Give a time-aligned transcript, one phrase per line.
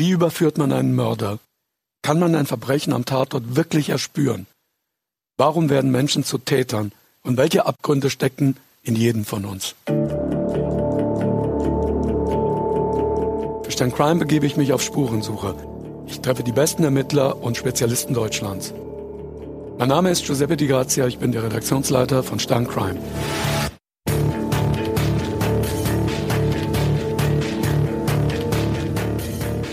[0.00, 1.40] Wie überführt man einen Mörder?
[2.00, 4.46] Kann man ein Verbrechen am Tatort wirklich erspüren?
[5.36, 6.92] Warum werden Menschen zu Tätern?
[7.22, 9.74] Und welche Abgründe stecken in jedem von uns?
[13.62, 15.54] Für Stern Crime begebe ich mich auf Spurensuche.
[16.06, 18.72] Ich treffe die besten Ermittler und Spezialisten Deutschlands.
[19.76, 22.98] Mein Name ist Giuseppe Di Grazia, ich bin der Redaktionsleiter von Stern Crime.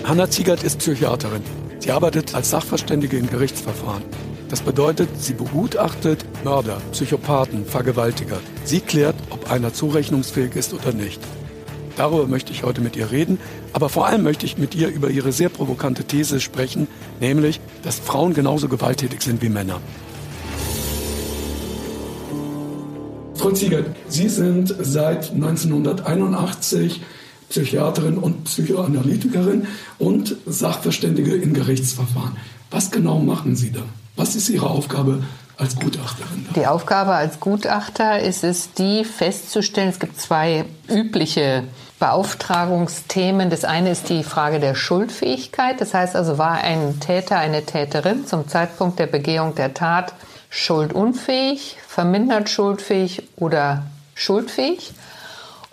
[0.07, 1.41] Hanna Ziegert ist Psychiaterin.
[1.79, 4.03] Sie arbeitet als Sachverständige in Gerichtsverfahren.
[4.47, 8.39] Das bedeutet, sie begutachtet Mörder, Psychopathen, Vergewaltiger.
[8.63, 11.19] Sie klärt, ob einer zurechnungsfähig ist oder nicht.
[11.97, 13.37] Darüber möchte ich heute mit ihr reden,
[13.73, 16.87] aber vor allem möchte ich mit ihr über ihre sehr provokante These sprechen,
[17.19, 19.81] nämlich, dass Frauen genauso gewalttätig sind wie Männer.
[23.35, 27.01] Frau Ziegert, Sie sind seit 1981
[27.49, 29.67] Psychiaterin und Psychoanalytikerin
[29.99, 32.37] und Sachverständige in Gerichtsverfahren.
[32.71, 33.83] Was genau machen Sie da?
[34.15, 35.23] Was ist Ihre Aufgabe
[35.57, 36.45] als Gutachterin?
[36.47, 36.59] Da?
[36.59, 41.63] Die Aufgabe als Gutachter ist es, die festzustellen, es gibt zwei übliche
[41.99, 43.49] Beauftragungsthemen.
[43.49, 45.81] Das eine ist die Frage der Schuldfähigkeit.
[45.81, 50.13] Das heißt also, war ein Täter, eine Täterin zum Zeitpunkt der Begehung der Tat
[50.49, 53.83] schuldunfähig, vermindert schuldfähig oder
[54.15, 54.93] schuldfähig?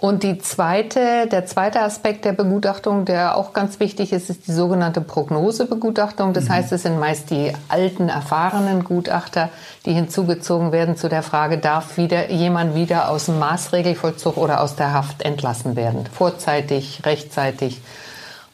[0.05, 4.52] Und die zweite, der zweite Aspekt der Begutachtung, der auch ganz wichtig ist, ist die
[4.52, 6.34] sogenannte Prognosebegutachtung.
[6.34, 6.48] Das mhm.
[6.50, 9.48] heißt, es sind meist die alten, erfahrenen Gutachter,
[9.86, 14.77] die hinzugezogen werden zu der Frage, darf wieder jemand wieder aus dem Maßregelvollzug oder aus
[14.77, 16.05] der Haft entlassen werden?
[16.12, 17.80] Vorzeitig, rechtzeitig?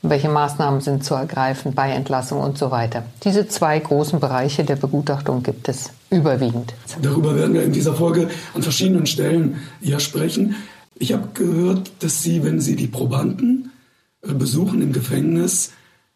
[0.03, 3.03] Welche Maßnahmen sind zu ergreifen bei Entlassung und so weiter?
[3.25, 6.75] Diese zwei großen Bereiche der Begutachtung gibt es überwiegend.
[7.03, 10.55] Darüber werden wir in dieser Folge an verschiedenen Stellen ja sprechen.
[11.01, 13.73] Ich habe gehört, dass Sie, wenn Sie die Probanden
[14.21, 15.73] äh, besuchen im Gefängnis,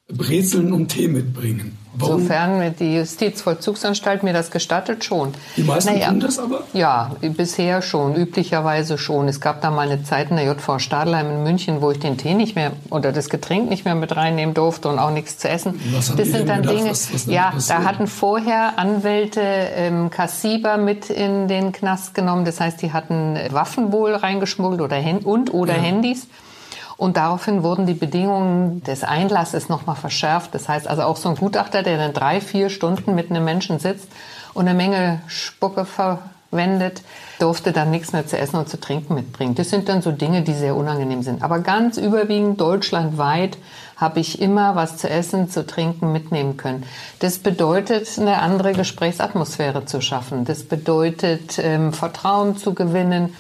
[0.09, 1.79] Brezeln und Tee mitbringen.
[1.97, 2.23] Warum?
[2.23, 5.33] Sofern die Justizvollzugsanstalt mir das gestattet, schon.
[5.57, 6.65] Die meisten naja, tun das aber?
[6.73, 9.29] Ja, bisher schon, üblicherweise schon.
[9.29, 12.19] Es gab da mal eine Zeit in der JV Stadelheim in München, wo ich den
[12.19, 15.49] Tee nicht mehr oder das Getränk nicht mehr mit reinnehmen durfte und auch nichts zu
[15.49, 15.81] essen.
[15.93, 16.91] Was das sind dann gedacht, Dinge.
[16.91, 22.45] Was, was ja, da hatten vorher Anwälte ähm, Kassiber mit in den Knast genommen.
[22.45, 25.81] Das heißt, die hatten Waffen wohl reingeschmuggelt oder und oder ja.
[25.81, 26.27] Handys.
[26.97, 30.55] Und daraufhin wurden die Bedingungen des Einlasses nochmal verschärft.
[30.55, 33.79] Das heißt also auch so ein Gutachter, der dann drei, vier Stunden mit einem Menschen
[33.79, 34.09] sitzt
[34.53, 37.03] und eine Menge Spucke verwendet,
[37.41, 39.57] durfte dann nichts mehr zu essen und zu trinken mitbringen.
[39.57, 41.43] Das sind dann so Dinge, die sehr unangenehm sind.
[41.43, 43.59] Aber ganz überwiegend deutschlandweit
[43.97, 46.85] habe ich immer was zu essen, zu trinken mitnehmen können.
[47.21, 50.45] Das bedeutet, eine andere Gesprächsatmosphäre zu schaffen.
[50.45, 53.35] Das bedeutet, ähm, Vertrauen zu gewinnen.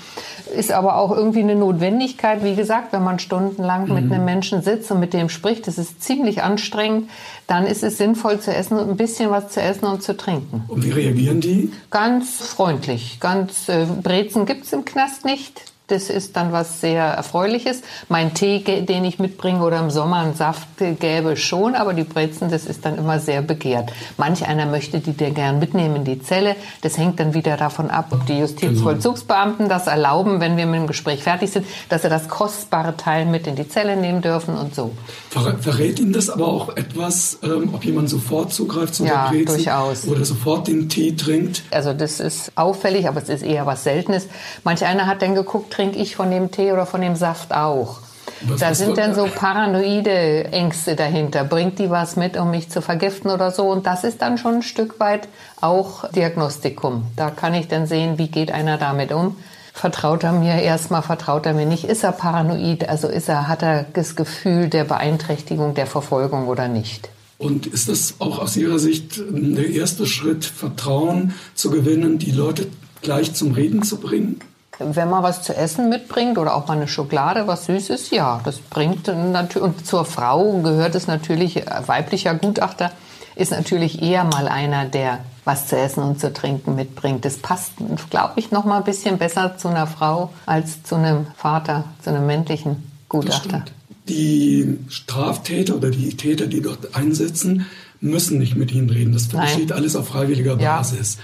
[0.47, 2.44] Ist aber auch irgendwie eine Notwendigkeit.
[2.44, 3.94] Wie gesagt, wenn man stundenlang mhm.
[3.94, 7.09] mit einem Menschen sitzt und mit dem spricht, das ist ziemlich anstrengend,
[7.47, 10.65] dann ist es sinnvoll zu essen und ein bisschen was zu essen und zu trinken.
[10.69, 11.72] Und wie reagieren die?
[11.91, 13.19] Ganz freundlich.
[13.21, 15.73] Ganz äh, Brezen gibt's im Knast nicht.
[15.88, 17.82] Das ist dann was sehr Erfreuliches.
[18.08, 22.50] Mein Tee, den ich mitbringe oder im Sommer einen Saft gäbe schon, aber die Brezen,
[22.50, 23.92] das ist dann immer sehr begehrt.
[24.16, 26.56] Manch einer möchte die dir gern mitnehmen in die Zelle.
[26.80, 30.86] Das hängt dann wieder davon ab, ob die Justizvollzugsbeamten das erlauben, wenn wir mit dem
[30.86, 34.74] Gespräch fertig sind, dass sie das kostbare Teil mit in die Zelle nehmen dürfen und
[34.74, 34.92] so.
[35.28, 39.56] Verrät Ihnen das aber auch etwas, ähm, ob jemand sofort zugreift zu ja, der Brezen
[39.56, 40.08] durchaus.
[40.08, 41.62] oder sofort den Tee trinkt?
[41.70, 44.28] Also das ist auffällig, aber es ist eher was Seltenes.
[44.62, 47.98] Manch einer hat dann geguckt, trinke ich von dem Tee oder von dem Saft auch.
[48.42, 51.44] Was, da sind dann so paranoide Ängste dahinter.
[51.44, 53.64] Bringt die was mit, um mich zu vergiften oder so?
[53.64, 55.28] Und das ist dann schon ein Stück weit
[55.60, 57.06] auch Diagnostikum.
[57.16, 59.36] Da kann ich dann sehen, wie geht einer damit um.
[59.72, 61.84] Vertraut er mir erstmal, vertraut er mir nicht?
[61.84, 62.88] Ist er paranoid?
[62.88, 67.08] Also ist er, hat er das Gefühl der Beeinträchtigung, der Verfolgung oder nicht?
[67.38, 72.68] Und ist das auch aus Ihrer Sicht der erste Schritt, Vertrauen zu gewinnen, die Leute
[73.02, 74.40] gleich zum Reden zu bringen?
[74.78, 78.58] Wenn man was zu essen mitbringt oder auch mal eine Schokolade, was Süßes, ja, das
[78.58, 82.90] bringt natürlich, und zur Frau gehört es natürlich, äh, weiblicher Gutachter
[83.37, 87.25] ist natürlich eher mal einer, der was zu essen und zu trinken mitbringt.
[87.25, 87.72] Das passt,
[88.10, 92.10] glaube ich, noch mal ein bisschen besser zu einer Frau als zu einem Vater, zu
[92.10, 92.76] einem männlichen
[93.08, 93.64] Gutachter.
[94.08, 97.66] Die Straftäter oder die Täter, die dort einsetzen,
[98.00, 99.12] müssen nicht mit ihnen reden.
[99.12, 101.16] Das geschieht alles auf freiwilliger Basis.
[101.16, 101.22] Ja.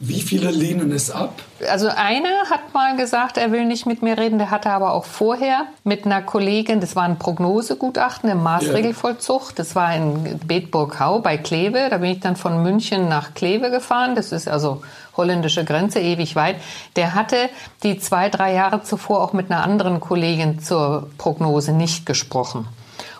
[0.00, 1.40] Wie viele lehnen es ab?
[1.70, 4.38] Also einer hat mal gesagt, er will nicht mit mir reden.
[4.38, 9.54] Der hatte aber auch vorher mit einer Kollegin, das war ein Prognosegutachten im Maßregelvollzug.
[9.54, 11.86] Das war in Bedburg-Hau bei Kleve.
[11.90, 14.16] Da bin ich dann von München nach Kleve gefahren.
[14.16, 14.82] Das ist also
[15.16, 16.56] holländische Grenze, ewig weit.
[16.96, 17.48] Der hatte
[17.84, 22.66] die zwei, drei Jahre zuvor auch mit einer anderen Kollegin zur Prognose nicht gesprochen.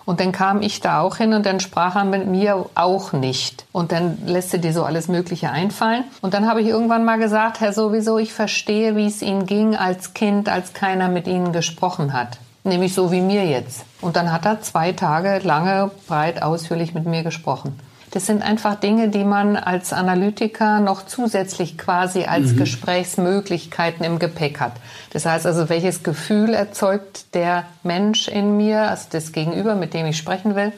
[0.05, 3.65] Und dann kam ich da auch hin und dann sprach er mit mir auch nicht.
[3.71, 6.03] Und dann lässt er dir so alles Mögliche einfallen.
[6.21, 9.75] Und dann habe ich irgendwann mal gesagt, Herr sowieso, ich verstehe, wie es Ihnen ging
[9.75, 12.37] als Kind, als keiner mit Ihnen gesprochen hat.
[12.63, 13.85] Nämlich so wie mir jetzt.
[14.01, 17.79] Und dann hat er zwei Tage lange, breit, ausführlich mit mir gesprochen.
[18.15, 22.59] Das sind einfach Dinge, die man als Analytiker noch zusätzlich quasi als mhm.
[22.59, 24.71] Gesprächsmöglichkeiten im Gepäck hat.
[25.11, 30.05] Das heißt also, welches Gefühl erzeugt der Mensch in mir, also das Gegenüber, mit dem
[30.05, 30.71] ich sprechen will?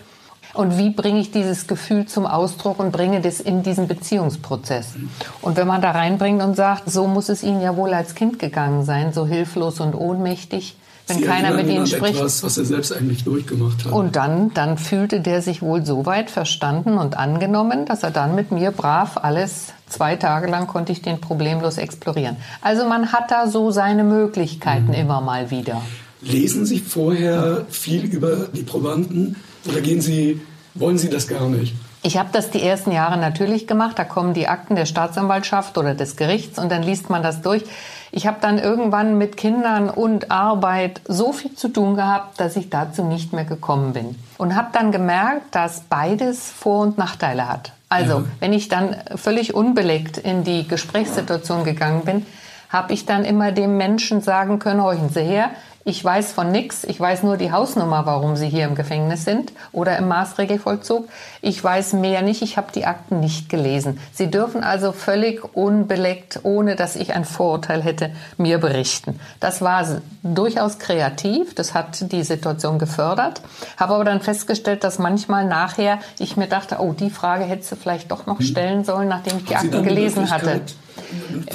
[0.55, 4.95] Und wie bringe ich dieses Gefühl zum Ausdruck und bringe das in diesen Beziehungsprozess?
[5.43, 8.39] Und wenn man da reinbringt und sagt, so muss es Ihnen ja wohl als Kind
[8.39, 10.75] gegangen sein, so hilflos und ohnmächtig,
[11.07, 12.15] wenn Sie keiner mit ihnen spricht.
[12.15, 13.91] Etwas, was er selbst eigentlich durchgemacht hat.
[13.91, 18.35] Und dann, dann fühlte der sich wohl so weit verstanden und angenommen, dass er dann
[18.35, 22.37] mit mir brav alles zwei Tage lang konnte ich den problemlos explorieren.
[22.61, 24.93] Also man hat da so seine Möglichkeiten mhm.
[24.93, 25.81] immer mal wieder.
[26.21, 30.41] Lesen Sie vorher viel über die Probanden oder gehen Sie,
[30.73, 31.75] wollen Sie das gar nicht?
[32.03, 33.99] Ich habe das die ersten Jahre natürlich gemacht.
[33.99, 37.63] Da kommen die Akten der Staatsanwaltschaft oder des Gerichts und dann liest man das durch.
[38.11, 42.69] Ich habe dann irgendwann mit Kindern und Arbeit so viel zu tun gehabt, dass ich
[42.69, 44.15] dazu nicht mehr gekommen bin.
[44.37, 47.73] Und habe dann gemerkt, dass beides Vor- und Nachteile hat.
[47.89, 48.25] Also, ja.
[48.39, 52.25] wenn ich dann völlig unbeleckt in die Gesprächssituation gegangen bin,
[52.69, 55.51] habe ich dann immer dem Menschen sagen können, horchen Sie her,
[55.87, 59.53] ich weiß von nichts, ich weiß nur die Hausnummer, warum Sie hier im Gefängnis sind
[59.71, 61.07] oder im Maßregelvollzug.
[61.41, 63.97] Ich weiß mehr nicht, ich habe die Akten nicht gelesen.
[64.11, 69.17] Sie dürfen also völlig unbeleckt, ohne dass ich ein Vorurteil hätte, mir berichten.
[69.39, 69.87] Das war
[70.23, 73.41] durchaus kreativ, das hat die Situation gefördert,
[73.77, 77.75] habe aber dann festgestellt, dass manchmal nachher ich mir dachte, oh, die Frage hättest du
[77.77, 78.45] vielleicht doch noch hm.
[78.45, 80.63] stellen sollen, nachdem ich die Akten gelesen hatte.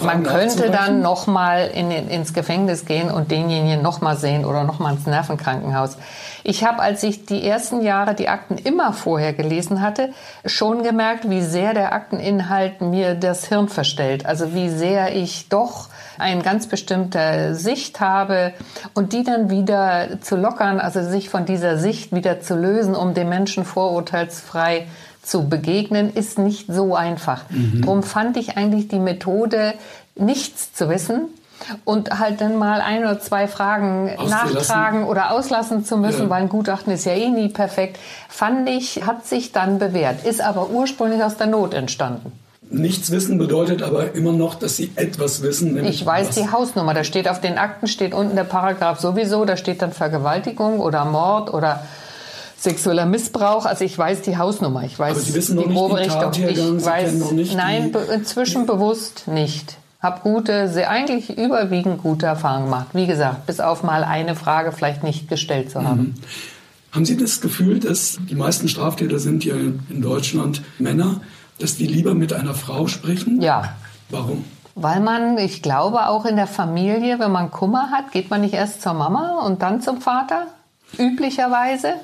[0.02, 5.06] Man könnte dann nochmal in, ins Gefängnis gehen und denjenigen nochmal sehen oder nochmal ins
[5.06, 5.96] Nervenkrankenhaus.
[6.44, 10.10] Ich habe, als ich die ersten Jahre die Akten immer vorher gelesen hatte,
[10.44, 14.26] schon gemerkt, wie sehr der Akteninhalt mir das Hirn verstellt.
[14.26, 18.52] Also wie sehr ich doch eine ganz bestimmte Sicht habe
[18.94, 23.14] und die dann wieder zu lockern, also sich von dieser Sicht wieder zu lösen, um
[23.14, 24.86] den Menschen vorurteilsfrei
[25.22, 27.48] zu begegnen, ist nicht so einfach.
[27.50, 27.82] Mhm.
[27.82, 29.74] Darum fand ich eigentlich die Methode,
[30.16, 31.28] nichts zu wissen,
[31.84, 36.30] und halt dann mal ein oder zwei Fragen nachtragen oder auslassen zu müssen, ja.
[36.30, 37.98] weil ein Gutachten ist ja eh nie perfekt,
[38.28, 42.32] fand ich, hat sich dann bewährt, ist aber ursprünglich aus der Not entstanden.
[42.70, 45.84] Nichts wissen bedeutet aber immer noch, dass Sie etwas wissen.
[45.84, 46.34] Ich weiß was.
[46.36, 46.94] die Hausnummer.
[46.94, 49.44] Da steht auf den Akten steht unten der Paragraph sowieso.
[49.44, 51.84] Da steht dann Vergewaltigung oder Mord oder
[52.62, 53.66] sexueller Missbrauch.
[53.66, 56.30] Also ich weiß die Hausnummer, ich weiß Aber Sie wissen die grobe nicht Richtung.
[56.48, 59.78] Ich Sie weiß, noch nicht nein, inzwischen bewusst nicht.
[60.00, 62.88] Hab gute, sehr eigentlich überwiegend gute Erfahrungen gemacht.
[62.92, 66.00] Wie gesagt, bis auf mal eine Frage vielleicht nicht gestellt zu haben.
[66.00, 66.14] Mhm.
[66.92, 71.20] Haben Sie das Gefühl, dass die meisten Straftäter sind ja in Deutschland Männer,
[71.58, 73.40] dass die lieber mit einer Frau sprechen?
[73.40, 73.74] Ja.
[74.10, 74.44] Warum?
[74.74, 78.54] Weil man, ich glaube, auch in der Familie, wenn man Kummer hat, geht man nicht
[78.54, 80.46] erst zur Mama und dann zum Vater,
[80.98, 81.94] üblicherweise.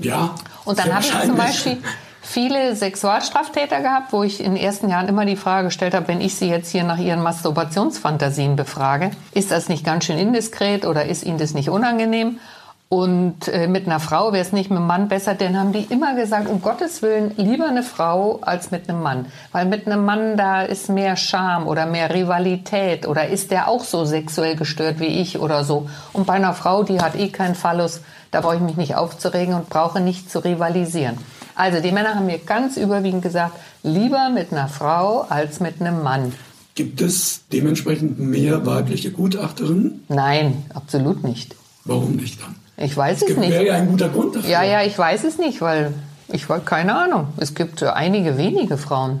[0.00, 0.34] Ja.
[0.64, 1.78] Und dann habe ich zum Beispiel
[2.22, 6.20] viele Sexualstraftäter gehabt, wo ich in den ersten Jahren immer die Frage gestellt habe, wenn
[6.20, 11.06] ich sie jetzt hier nach ihren Masturbationsfantasien befrage, ist das nicht ganz schön indiskret oder
[11.06, 12.38] ist ihnen das nicht unangenehm?
[12.92, 15.84] Und äh, mit einer Frau wäre es nicht mit einem Mann besser, denn haben die
[15.84, 19.26] immer gesagt, um Gottes Willen lieber eine Frau als mit einem Mann.
[19.52, 23.84] Weil mit einem Mann da ist mehr Scham oder mehr Rivalität oder ist der auch
[23.84, 25.88] so sexuell gestört wie ich oder so.
[26.12, 28.00] Und bei einer Frau, die hat eh keinen Phallus,
[28.32, 31.16] da brauche ich mich nicht aufzuregen und brauche nicht zu rivalisieren.
[31.54, 36.02] Also die Männer haben mir ganz überwiegend gesagt, lieber mit einer Frau als mit einem
[36.02, 36.32] Mann.
[36.74, 40.04] Gibt es dementsprechend mehr weibliche Gutachterinnen?
[40.08, 41.54] Nein, absolut nicht.
[41.84, 42.56] Warum nicht dann?
[42.80, 43.50] Ich weiß es, es nicht.
[43.50, 44.50] Wäre ja ein guter Grund dafür.
[44.50, 45.92] Ja, ja, ich weiß es nicht, weil
[46.32, 47.28] ich wollte keine Ahnung.
[47.36, 49.20] Es gibt einige wenige Frauen,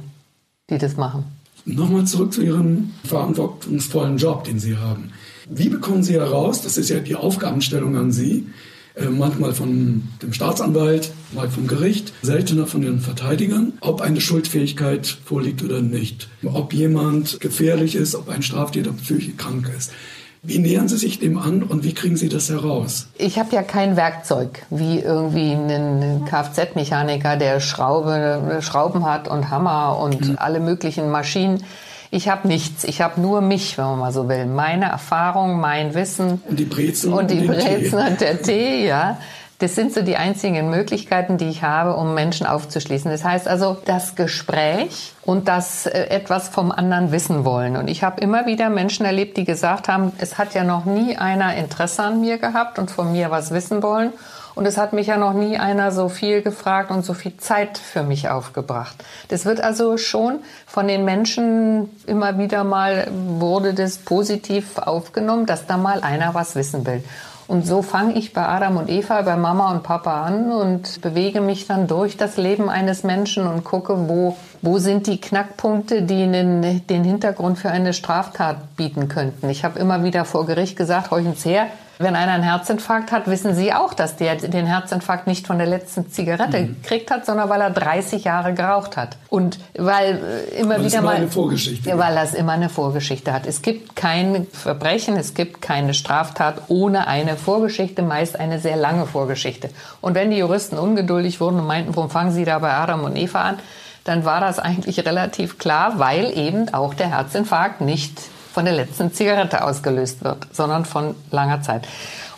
[0.70, 1.24] die das machen.
[1.66, 5.12] Nochmal zurück zu Ihrem verantwortungsvollen Job, den Sie haben.
[5.48, 8.46] Wie bekommen Sie heraus, das ist ja die Aufgabenstellung an Sie,
[8.94, 15.06] äh, manchmal von dem Staatsanwalt, mal vom Gericht, seltener von den Verteidigern, ob eine Schuldfähigkeit
[15.06, 19.92] vorliegt oder nicht, ob jemand gefährlich ist, ob ein Straftäter psychisch krank ist.
[20.42, 23.08] Wie nähern Sie sich dem an und wie kriegen Sie das heraus?
[23.18, 29.98] Ich habe ja kein Werkzeug, wie irgendwie ein Kfz-Mechaniker, der Schraube, Schrauben hat und Hammer
[29.98, 30.36] und mhm.
[30.38, 31.62] alle möglichen Maschinen.
[32.10, 32.84] Ich habe nichts.
[32.84, 34.46] Ich habe nur mich, wenn man mal so will.
[34.46, 36.40] Meine Erfahrung, mein Wissen.
[36.48, 39.18] Und die Brezen und, die Brezen und der Tee, ja.
[39.60, 43.10] Das sind so die einzigen Möglichkeiten, die ich habe, um Menschen aufzuschließen.
[43.10, 47.76] Das heißt also, das Gespräch und das äh, etwas vom anderen wissen wollen.
[47.76, 51.18] Und ich habe immer wieder Menschen erlebt, die gesagt haben, es hat ja noch nie
[51.18, 54.14] einer Interesse an mir gehabt und von mir was wissen wollen.
[54.54, 57.76] Und es hat mich ja noch nie einer so viel gefragt und so viel Zeit
[57.76, 58.96] für mich aufgebracht.
[59.28, 65.66] Das wird also schon von den Menschen immer wieder mal wurde das positiv aufgenommen, dass
[65.66, 67.04] da mal einer was wissen will.
[67.50, 71.40] Und so fange ich bei Adam und Eva, bei Mama und Papa an und bewege
[71.40, 76.30] mich dann durch das Leben eines Menschen und gucke, wo, wo sind die Knackpunkte, die
[76.30, 79.50] den, den Hintergrund für eine Straftat bieten könnten.
[79.50, 81.66] Ich habe immer wieder vor Gericht gesagt, horchens her,
[82.00, 85.66] wenn einer einen Herzinfarkt hat, wissen Sie auch, dass der den Herzinfarkt nicht von der
[85.66, 86.82] letzten Zigarette mhm.
[86.82, 89.18] gekriegt hat, sondern weil er 30 Jahre geraucht hat.
[89.28, 90.18] Und weil
[90.50, 91.98] äh, immer weil wieder mal eine Vorgeschichte.
[91.98, 93.46] Weil das immer eine Vorgeschichte hat.
[93.46, 99.04] Es gibt kein Verbrechen, es gibt keine Straftat ohne eine Vorgeschichte, meist eine sehr lange
[99.04, 99.68] Vorgeschichte.
[100.00, 103.14] Und wenn die Juristen ungeduldig wurden und meinten, warum fangen Sie da bei Adam und
[103.16, 103.58] Eva an,
[104.04, 108.18] dann war das eigentlich relativ klar, weil eben auch der Herzinfarkt nicht
[108.52, 111.86] von der letzten Zigarette ausgelöst wird, sondern von langer Zeit.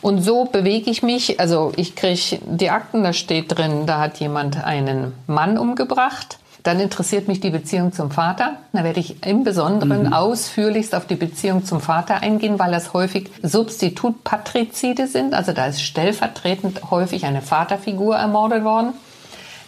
[0.00, 4.19] Und so bewege ich mich, also ich kriege die Akten, da steht drin, da hat
[4.19, 6.38] jemand einen Mann umgebracht.
[6.64, 8.57] Dann interessiert mich die Beziehung zum Vater.
[8.73, 10.12] Da werde ich im Besonderen mhm.
[10.12, 15.35] ausführlichst auf die Beziehung zum Vater eingehen, weil das häufig Substitutpatrizide sind.
[15.35, 18.92] Also da ist stellvertretend häufig eine Vaterfigur ermordet worden.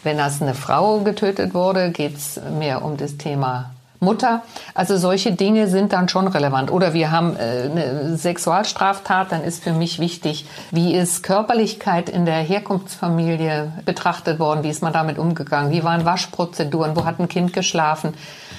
[0.04, 3.73] Wenn das eine Frau getötet wurde, geht es mehr um das Thema
[4.04, 4.42] Mutter.
[4.74, 6.70] Also solche Dinge sind dann schon relevant.
[6.70, 12.26] Oder wir haben äh, eine Sexualstraftat, dann ist für mich wichtig, wie ist Körperlichkeit in
[12.26, 17.28] der Herkunftsfamilie betrachtet worden, wie ist man damit umgegangen, wie waren Waschprozeduren, wo hat ein
[17.28, 18.14] Kind geschlafen,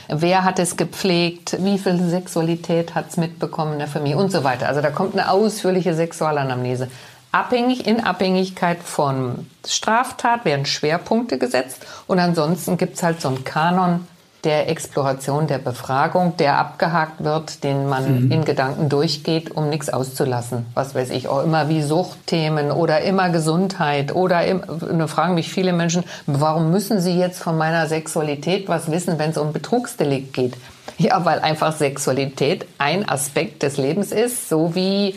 [0.08, 4.44] wer hat es gepflegt, wie viel Sexualität hat es mitbekommen in der Familie und so
[4.44, 4.68] weiter.
[4.68, 6.90] Also da kommt eine ausführliche Sexualanamnese.
[7.32, 13.44] Abhängig, in Abhängigkeit von Straftat werden Schwerpunkte gesetzt und ansonsten gibt es halt so einen
[13.44, 14.08] Kanon
[14.46, 18.32] der Exploration, der Befragung, der abgehakt wird, den man mhm.
[18.32, 20.66] in Gedanken durchgeht, um nichts auszulassen.
[20.74, 24.62] Was weiß ich, auch immer wie Suchtthemen oder immer Gesundheit oder im,
[24.98, 29.32] da fragen mich viele Menschen, warum müssen sie jetzt von meiner Sexualität was wissen, wenn
[29.32, 30.54] es um Betrugsdelikt geht?
[30.98, 35.16] Ja, weil einfach Sexualität ein Aspekt des Lebens ist, so wie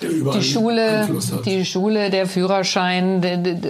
[0.00, 1.08] die Schule,
[1.44, 3.22] die Schule, der Führerschein,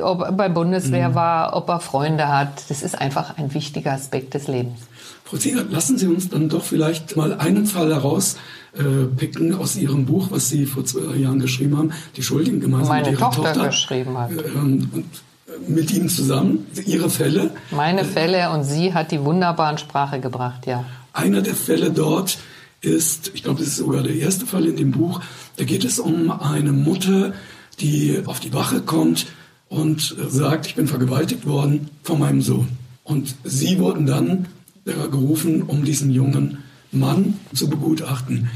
[0.02, 1.14] ob er bei Bundeswehr mhm.
[1.14, 4.80] war, ob er Freunde hat, das ist einfach ein wichtiger Aspekt des Lebens.
[5.26, 10.06] Frau Ziegert, lassen Sie uns dann doch vielleicht mal einen Fall herauspicken äh, aus Ihrem
[10.06, 13.52] Buch, was Sie vor zwei Jahren geschrieben haben, die Schuldigen gemeinsam Meine mit Ihrer Tochter,
[13.52, 14.30] Tochter geschrieben hat.
[14.30, 15.04] Ähm, und
[15.48, 17.50] äh, mit Ihnen zusammen, Ihre Fälle.
[17.72, 20.84] Meine Fälle und sie hat die wunderbaren Sprache gebracht, ja.
[21.12, 22.38] Einer der Fälle dort
[22.80, 25.20] ist, ich glaube, das ist sogar der erste Fall in dem Buch,
[25.56, 27.32] da geht es um eine Mutter,
[27.80, 29.26] die auf die Wache kommt
[29.68, 32.68] und sagt, ich bin vergewaltigt worden von meinem Sohn.
[33.02, 34.46] Und sie wurden dann
[34.86, 36.62] gerufen, um diesen jungen
[36.92, 38.50] Mann zu begutachten.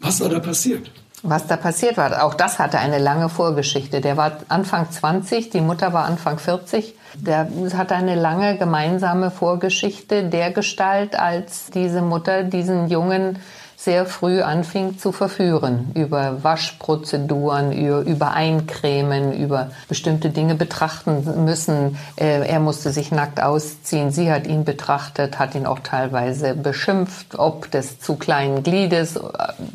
[0.00, 0.90] Was war da passiert?
[1.24, 4.00] Was da passiert war, auch das hatte eine lange Vorgeschichte.
[4.00, 6.96] Der war Anfang 20, die Mutter war Anfang 40.
[7.14, 13.38] Der hatte eine lange gemeinsame Vorgeschichte der Gestalt, als diese Mutter diesen Jungen
[13.82, 21.98] sehr früh anfing zu verführen über Waschprozeduren, über Eincremen, über bestimmte Dinge betrachten müssen.
[22.14, 24.12] Äh, er musste sich nackt ausziehen.
[24.12, 29.20] Sie hat ihn betrachtet, hat ihn auch teilweise beschimpft, ob des zu kleinen Gliedes, äh,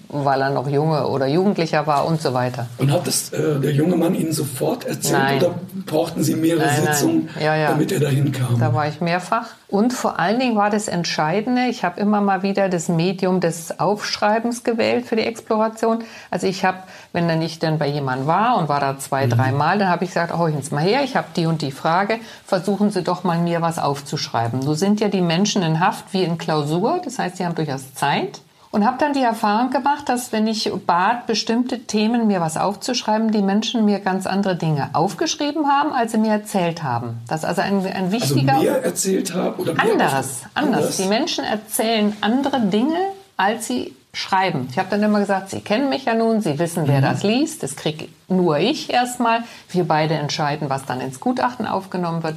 [0.07, 2.67] weil er noch Junge oder Jugendlicher war und so weiter.
[2.77, 5.37] Und hat das äh, der junge Mann Ihnen sofort erzählt nein.
[5.43, 6.93] oder brauchten Sie mehrere nein, nein.
[6.93, 7.69] Sitzungen, ja, ja.
[7.71, 8.57] damit er dahin kam?
[8.57, 9.47] Da war ich mehrfach.
[9.67, 13.79] Und vor allen Dingen war das Entscheidende, ich habe immer mal wieder das Medium des
[13.97, 16.03] Aufschreibens gewählt für die Exploration.
[16.29, 16.77] Also ich habe,
[17.13, 19.31] wenn dann ich dann bei jemandem war und war da zwei, mhm.
[19.31, 21.71] drei Mal, dann habe ich gesagt, oh, jetzt mal her, ich habe die und die
[21.71, 24.61] Frage, versuchen Sie doch mal mir was aufzuschreiben.
[24.61, 27.95] So sind ja die Menschen in Haft wie in Klausur, das heißt, sie haben durchaus
[27.95, 28.41] Zeit.
[28.69, 33.31] Und habe dann die Erfahrung gemacht, dass wenn ich bat, bestimmte Themen mir was aufzuschreiben,
[33.31, 37.21] die Menschen mir ganz andere Dinge aufgeschrieben haben, als sie mir erzählt haben.
[37.27, 38.55] Das ist also ein, ein wichtiger...
[38.55, 40.75] Also mehr erzählt haben oder mehr Anderes, anders.
[40.75, 40.97] anders.
[40.97, 42.99] Die Menschen erzählen andere Dinge,
[43.37, 44.67] als sie schreiben.
[44.71, 47.03] Ich habe dann immer gesagt, Sie kennen mich ja nun, Sie wissen, wer mhm.
[47.03, 47.61] das liest.
[47.63, 49.43] Das kriege nur ich erstmal.
[49.69, 52.35] Wir beide entscheiden, was dann ins Gutachten aufgenommen wird.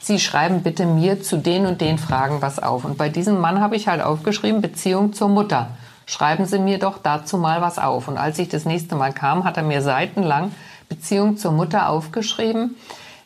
[0.00, 2.84] Sie schreiben bitte mir zu den und den Fragen was auf.
[2.84, 5.68] Und bei diesem Mann habe ich halt aufgeschrieben, Beziehung zur Mutter.
[6.06, 8.08] Schreiben Sie mir doch dazu mal was auf.
[8.08, 10.50] Und als ich das nächste Mal kam, hat er mir seitenlang
[10.88, 12.76] Beziehung zur Mutter aufgeschrieben,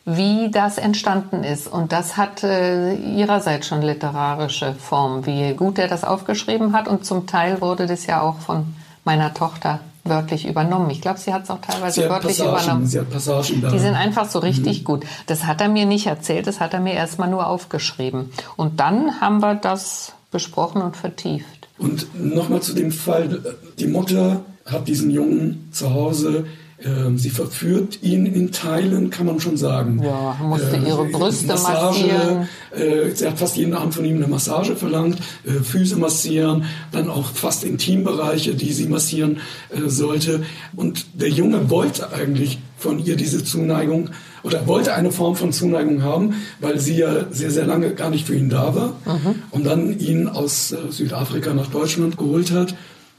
[0.05, 1.67] wie das entstanden ist.
[1.67, 6.87] Und das hat äh, ihrerseits schon literarische Form, wie gut er das aufgeschrieben hat.
[6.87, 10.91] Und zum Teil wurde das ja auch von meiner Tochter wörtlich übernommen.
[10.91, 12.85] Ich glaube, sie hat es auch teilweise wörtlich Passagen, übernommen.
[12.85, 13.71] Sie hat Passagen da.
[13.71, 14.83] Die sind einfach so richtig mhm.
[14.85, 15.05] gut.
[15.25, 18.31] Das hat er mir nicht erzählt, das hat er mir erstmal nur aufgeschrieben.
[18.55, 21.67] Und dann haben wir das besprochen und vertieft.
[21.79, 23.41] Und nochmal zu dem Fall,
[23.79, 26.45] die Mutter hat diesen Jungen zu Hause
[26.85, 30.03] Ähm, sie verführt ihn in Teilen, kann man schon sagen.
[30.03, 32.49] Ja, musste äh, ihre Brüste Massage, massieren.
[32.75, 37.09] Äh, sie hat fast jeden Abend von ihm eine Massage verlangt, äh, Füße massieren, dann
[37.09, 39.39] auch fast Intimbereiche, die sie massieren
[39.71, 40.43] äh, sollte.
[40.75, 44.11] Und der Junge wollte eigentlich von ihr diese Zuneigung
[44.43, 48.27] oder wollte eine Form von Zuneigung haben, weil sie ja sehr, sehr lange gar nicht
[48.27, 49.41] für ihn da war mhm.
[49.49, 52.75] und dann ihn aus äh, Südafrika nach Deutschland geholt hat.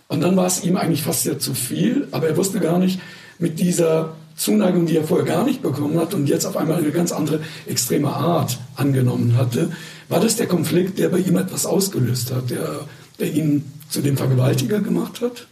[0.07, 3.01] Und dann war es ihm eigentlich fast ja zu viel, aber er wusste gar nicht,
[3.39, 6.91] mit dieser Zuneigung, die er vorher gar nicht bekommen hat und jetzt auf einmal eine
[6.91, 9.71] ganz andere extreme Art angenommen hatte,
[10.09, 12.81] war das der Konflikt, der bei ihm etwas ausgelöst hat, der,
[13.19, 15.47] der ihn zu dem Vergewaltiger gemacht hat?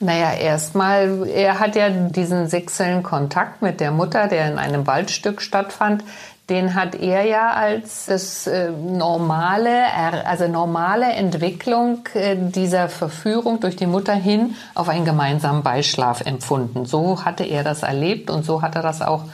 [0.00, 5.40] Naja, erstmal, er hat ja diesen sexuellen Kontakt mit der Mutter, der in einem Waldstück
[5.40, 6.02] stattfand,
[6.50, 9.86] den hat er ja als das äh, normale,
[10.26, 16.84] also normale Entwicklung äh, dieser Verführung durch die Mutter hin auf einen gemeinsamen Beischlaf empfunden.
[16.84, 19.24] So hatte er das erlebt und so hat er das auch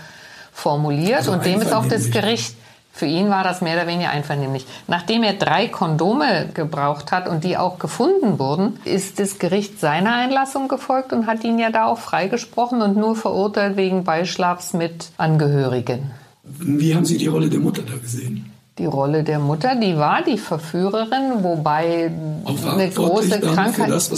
[0.52, 2.54] formuliert also und dem ist auch das Gericht
[2.98, 4.66] für ihn war das mehr oder weniger einvernehmlich.
[4.88, 10.14] Nachdem er drei Kondome gebraucht hat und die auch gefunden wurden, ist das Gericht seiner
[10.14, 15.10] Einlassung gefolgt und hat ihn ja da auch freigesprochen und nur verurteilt wegen Beischlafs mit
[15.16, 16.10] Angehörigen.
[16.58, 18.52] Wie haben Sie die Rolle der Mutter da gesehen?
[18.78, 22.12] Die Rolle der Mutter, die war die Verführerin, wobei
[22.44, 24.12] eine große Krankheit, das,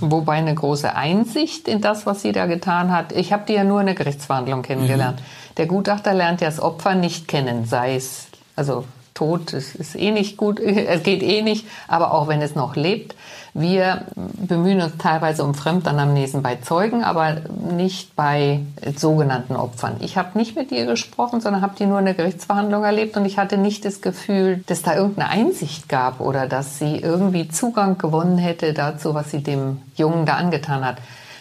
[0.00, 3.12] wobei eine große Einsicht in das, was sie da getan hat.
[3.12, 5.20] Ich habe die ja nur in der Gerichtsverhandlung kennengelernt.
[5.20, 5.26] Ja.
[5.56, 8.26] Der Gutachter lernt ja das Opfer nicht kennen, sei es
[8.56, 12.54] also tot, es ist eh nicht gut, es geht eh nicht, aber auch wenn es
[12.54, 13.14] noch lebt.
[13.56, 17.36] Wir bemühen uns teilweise um Fremdanamnesen bei Zeugen, aber
[17.70, 18.60] nicht bei
[18.96, 19.96] sogenannten Opfern.
[20.00, 23.24] Ich habe nicht mit ihr gesprochen, sondern habe die nur in der Gerichtsverhandlung erlebt und
[23.24, 27.96] ich hatte nicht das Gefühl, dass da irgendeine Einsicht gab oder dass sie irgendwie Zugang
[27.96, 30.96] gewonnen hätte dazu, was sie dem Jungen da angetan hat.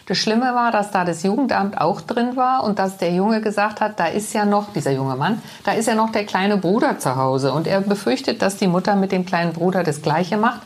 [0.06, 3.80] Das Schlimme war, dass da das Jugendamt auch drin war und dass der Junge gesagt
[3.80, 7.00] hat, da ist ja noch, dieser junge Mann, da ist ja noch der kleine Bruder
[7.00, 7.54] zu Hause.
[7.54, 10.62] Und er befürchtet, dass die Mutter mit dem kleinen Bruder das Gleiche macht.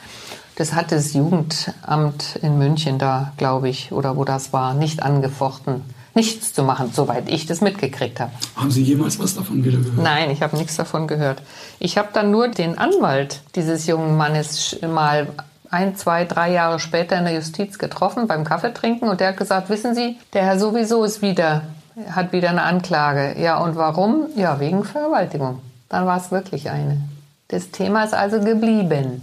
[0.55, 5.83] Das hat das Jugendamt in München da, glaube ich, oder wo das war, nicht angefochten,
[6.15, 8.31] nichts zu machen, soweit ich das mitgekriegt habe.
[8.55, 10.01] Haben Sie jemals was davon wieder gehört?
[10.03, 11.43] Nein, ich habe nichts davon gehört.
[11.77, 15.27] Ich habe dann nur den Anwalt dieses jungen Mannes mal
[15.69, 19.69] ein, zwei, drei Jahre später in der Justiz getroffen beim Kaffeetrinken und der hat gesagt,
[19.69, 21.63] wissen Sie, der Herr sowieso ist wieder,
[22.11, 23.35] hat wieder eine Anklage.
[23.39, 24.27] Ja, und warum?
[24.35, 25.59] Ja, wegen Vergewaltigung.
[25.89, 27.01] Dann war es wirklich eine.
[27.49, 29.21] Das Thema ist also geblieben.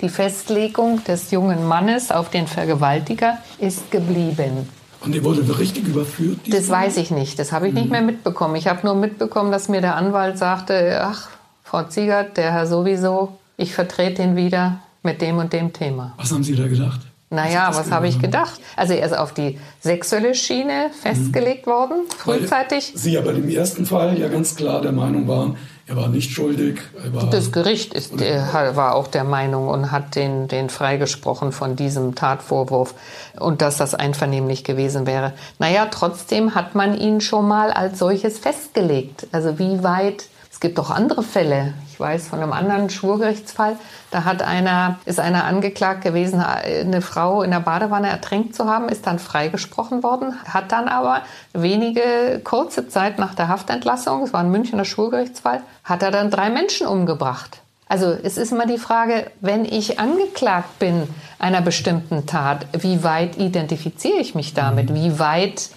[0.00, 4.68] Die Festlegung des jungen Mannes auf den Vergewaltiger ist geblieben.
[5.00, 6.38] Und er wurde richtig überführt?
[6.48, 7.38] Das weiß ich nicht.
[7.38, 7.80] Das habe ich mhm.
[7.80, 8.56] nicht mehr mitbekommen.
[8.56, 11.28] Ich habe nur mitbekommen, dass mir der Anwalt sagte, ach,
[11.62, 16.14] Frau Ziegert, der Herr sowieso, ich vertrete ihn wieder mit dem und dem Thema.
[16.16, 17.00] Was haben Sie da gedacht?
[17.30, 18.60] Naja, was, was habe ich gedacht?
[18.76, 21.70] Also er ist auf die sexuelle Schiene festgelegt mhm.
[21.70, 22.92] worden, frühzeitig.
[22.92, 26.30] Weil Sie aber im ersten Fall ja ganz klar der Meinung waren, er war nicht
[26.30, 26.80] schuldig.
[27.12, 32.14] War das Gericht ist, war auch der Meinung und hat den, den freigesprochen von diesem
[32.14, 32.94] Tatvorwurf
[33.38, 35.34] und dass das einvernehmlich gewesen wäre.
[35.58, 39.26] Naja, trotzdem hat man ihn schon mal als solches festgelegt.
[39.32, 41.74] Also wie weit, es gibt auch andere Fälle.
[41.94, 43.76] Ich weiß von einem anderen Schwurgerichtsfall,
[44.10, 48.88] da hat einer, ist einer angeklagt gewesen, eine Frau in der Badewanne ertränkt zu haben,
[48.88, 54.40] ist dann freigesprochen worden, hat dann aber wenige kurze Zeit nach der Haftentlassung, es war
[54.40, 57.60] ein Münchner Schwurgerichtsfall, hat er dann drei Menschen umgebracht.
[57.86, 61.06] Also es ist immer die Frage, wenn ich angeklagt bin
[61.38, 64.92] einer bestimmten Tat, wie weit identifiziere ich mich damit?
[64.94, 65.70] Wie weit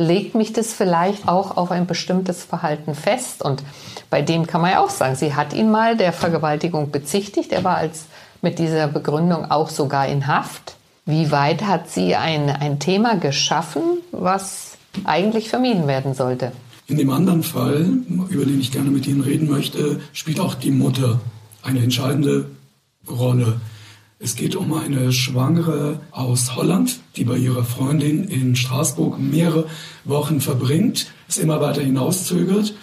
[0.00, 3.42] legt mich das vielleicht auch auf ein bestimmtes Verhalten fest?
[3.42, 3.62] Und
[4.08, 7.52] bei dem kann man ja auch sagen, sie hat ihn mal der Vergewaltigung bezichtigt.
[7.52, 8.06] Er war als
[8.40, 10.76] mit dieser Begründung auch sogar in Haft.
[11.04, 16.52] Wie weit hat sie ein, ein Thema geschaffen, was eigentlich vermieden werden sollte?
[16.86, 17.86] In dem anderen Fall,
[18.30, 21.20] über den ich gerne mit Ihnen reden möchte, spielt auch die Mutter
[21.62, 22.46] eine entscheidende
[23.08, 23.60] Rolle.
[24.22, 29.66] Es geht um eine Schwangere aus Holland, die bei ihrer Freundin in Straßburg mehrere
[30.04, 32.74] Wochen verbringt, es immer weiter hinauszögert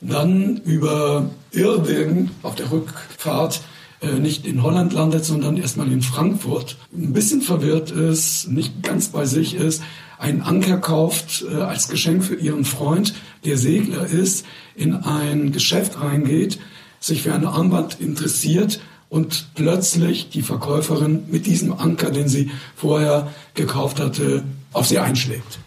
[0.00, 3.62] dann über Irrwegen auf der Rückfahrt
[4.00, 9.08] äh, nicht in Holland landet, sondern erstmal in Frankfurt, ein bisschen verwirrt ist, nicht ganz
[9.08, 9.82] bei sich ist,
[10.18, 14.46] einen Anker kauft äh, als Geschenk für ihren Freund, der Segler ist,
[14.76, 16.60] in ein Geschäft reingeht,
[17.00, 23.32] sich für eine Armband interessiert und plötzlich die Verkäuferin mit diesem Anker, den sie vorher
[23.54, 25.58] gekauft hatte, auf sie einschlägt.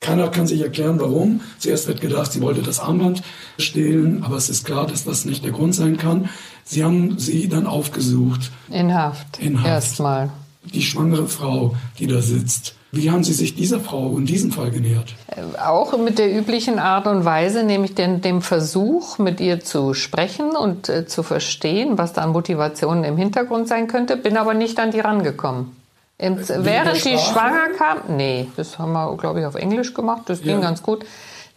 [0.00, 1.42] Keiner kann sich erklären, warum.
[1.58, 3.22] Zuerst wird gedacht, sie wollte das Armband
[3.58, 6.30] stehlen, aber es ist klar, dass das nicht der Grund sein kann.
[6.64, 8.50] Sie haben sie dann aufgesucht.
[8.70, 9.38] In Haft.
[9.38, 9.68] In Haft.
[9.68, 10.30] Erstmal.
[10.72, 12.76] Die schwangere Frau, die da sitzt.
[12.92, 15.14] Wie haben Sie sich dieser Frau in diesem Fall genähert?
[15.28, 19.94] Äh, auch mit der üblichen Art und Weise, nämlich den, dem Versuch, mit ihr zu
[19.94, 24.54] sprechen und äh, zu verstehen, was da an Motivationen im Hintergrund sein könnte, bin aber
[24.54, 25.76] nicht an die rangekommen.
[26.18, 30.42] Im, während die schwanger kam, nee, das haben wir, glaube ich, auf Englisch gemacht, das
[30.42, 30.60] ging ja.
[30.60, 31.06] ganz gut.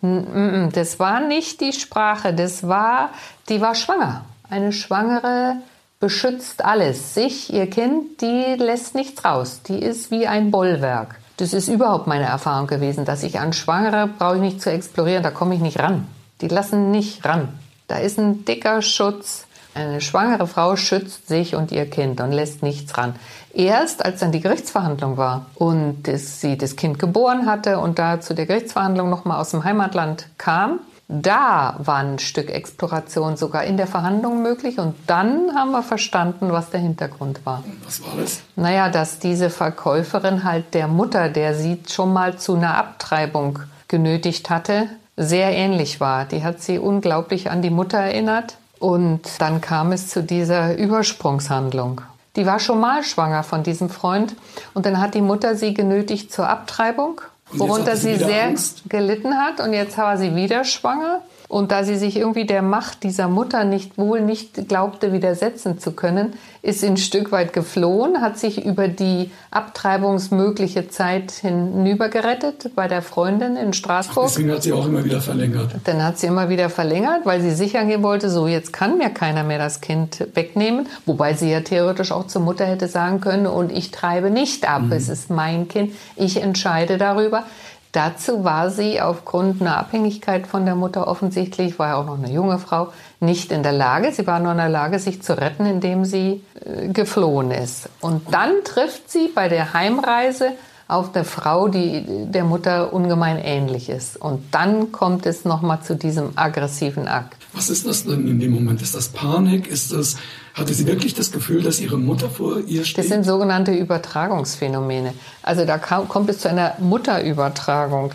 [0.02, 3.10] Das war nicht die Sprache, das war,
[3.50, 4.24] die war schwanger.
[4.50, 5.58] Eine Schwangere
[6.00, 7.14] beschützt alles.
[7.14, 9.62] Sich, ihr Kind, die lässt nichts raus.
[9.68, 11.16] Die ist wie ein Bollwerk.
[11.38, 15.24] Das ist überhaupt meine Erfahrung gewesen, dass ich an Schwangere brauche ich nicht zu explorieren,
[15.24, 16.08] da komme ich nicht ran.
[16.42, 17.50] Die lassen nicht ran.
[17.88, 19.46] Da ist ein dicker Schutz.
[19.76, 23.16] Eine schwangere Frau schützt sich und ihr Kind und lässt nichts ran.
[23.54, 28.36] Erst als dann die Gerichtsverhandlung war und sie das Kind geboren hatte und da zu
[28.36, 30.80] der Gerichtsverhandlung nochmal aus dem Heimatland kam,
[31.22, 36.52] da war ein Stück Exploration sogar in der Verhandlung möglich und dann haben wir verstanden,
[36.52, 37.64] was der Hintergrund war.
[37.86, 38.42] Was war das?
[38.56, 44.50] Naja, dass diese Verkäuferin halt der Mutter, der sie schon mal zu einer Abtreibung genötigt
[44.50, 46.26] hatte, sehr ähnlich war.
[46.26, 52.02] Die hat sie unglaublich an die Mutter erinnert und dann kam es zu dieser Übersprungshandlung.
[52.36, 54.36] Die war schon mal schwanger von diesem Freund
[54.74, 57.22] und dann hat die Mutter sie genötigt zur Abtreibung
[57.60, 58.84] worunter sie, sehr Angst.
[58.90, 59.60] gelitten hat.
[59.60, 61.22] Und jetzt war sie wieder schwanger.
[61.54, 65.92] Und da sie sich irgendwie der Macht dieser Mutter nicht wohl nicht glaubte widersetzen zu
[65.92, 72.88] können, ist sie ein Stück weit geflohen, hat sich über die abtreibungsmögliche Zeit hinübergerettet bei
[72.88, 74.30] der Freundin in Straßburg.
[74.30, 75.76] Deswegen hat sie auch immer wieder verlängert.
[75.84, 79.12] Dann hat sie immer wieder verlängert, weil sie sicher gehen wollte, so jetzt kann mir
[79.12, 80.88] keiner mehr das Kind wegnehmen.
[81.06, 84.82] Wobei sie ja theoretisch auch zur Mutter hätte sagen können, und ich treibe nicht ab,
[84.82, 84.92] mhm.
[84.94, 87.44] es ist mein Kind, ich entscheide darüber.
[87.94, 92.32] Dazu war sie aufgrund einer Abhängigkeit von der Mutter offensichtlich, war ja auch noch eine
[92.32, 94.12] junge Frau, nicht in der Lage.
[94.12, 97.90] Sie war nur in der Lage, sich zu retten, indem sie äh, geflohen ist.
[98.02, 100.54] Und dann trifft sie bei der Heimreise
[100.94, 104.16] auf eine Frau, die der Mutter ungemein ähnlich ist.
[104.16, 107.36] Und dann kommt es nochmal zu diesem aggressiven Akt.
[107.54, 108.82] Was ist das denn in dem Moment?
[108.82, 109.68] Ist das Panik?
[109.68, 110.18] Ist das,
[110.54, 113.06] hatte sie wirklich das Gefühl, dass ihre Mutter vor ihr steht?
[113.06, 115.14] Das sind sogenannte Übertragungsphänomene.
[115.42, 118.12] Also da kommt es zu einer Mutterübertragung.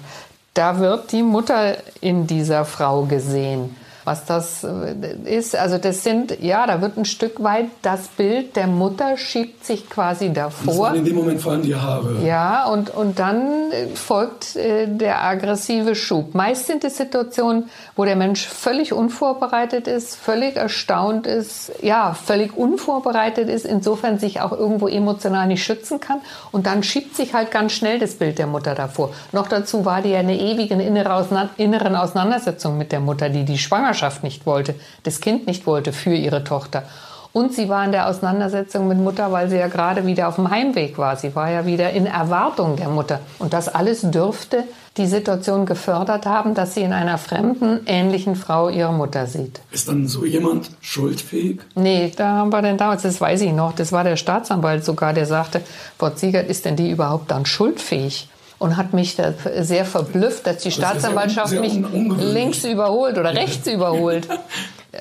[0.55, 3.75] Da wird die Mutter in dieser Frau gesehen
[4.09, 4.95] was das äh,
[5.27, 5.55] ist.
[5.55, 9.89] Also das sind, ja, da wird ein Stück weit das Bild der Mutter schiebt sich
[9.91, 10.91] quasi davor.
[10.91, 12.25] Und in dem Moment fallen die Haare.
[12.25, 16.35] Ja, und, und dann äh, folgt äh, der aggressive Schub.
[16.35, 22.57] Meist sind es Situationen, wo der Mensch völlig unvorbereitet ist, völlig erstaunt ist, ja, völlig
[22.57, 26.23] unvorbereitet ist, insofern sich auch irgendwo emotional nicht schützen kann.
[26.51, 29.11] Und dann schiebt sich halt ganz schnell das Bild der Mutter davor.
[29.33, 33.98] Noch dazu war die ja eine ewige inneren Auseinandersetzung mit der Mutter, die die Schwangerschaft
[33.99, 36.85] Schwangerschaft nicht wollte, das Kind nicht wollte für ihre Tochter.
[37.33, 40.51] Und sie war in der Auseinandersetzung mit Mutter, weil sie ja gerade wieder auf dem
[40.51, 41.17] Heimweg war.
[41.17, 43.21] Sie war ja wieder in Erwartung der Mutter.
[43.39, 44.65] Und das alles dürfte
[44.97, 49.61] die Situation gefördert haben, dass sie in einer fremden, ähnlichen Frau ihre Mutter sieht.
[49.71, 51.61] Ist dann so jemand schuldfähig?
[51.75, 55.13] Nee, da haben wir denn damals, das weiß ich noch, das war der Staatsanwalt sogar,
[55.13, 55.61] der sagte,
[55.99, 58.29] Frau Ziegert, ist denn die überhaupt dann schuldfähig?
[58.59, 63.35] Und hat mich da sehr verblüfft, dass die Staatsanwaltschaft sehr, sehr mich links überholt oder
[63.35, 64.29] rechts überholt.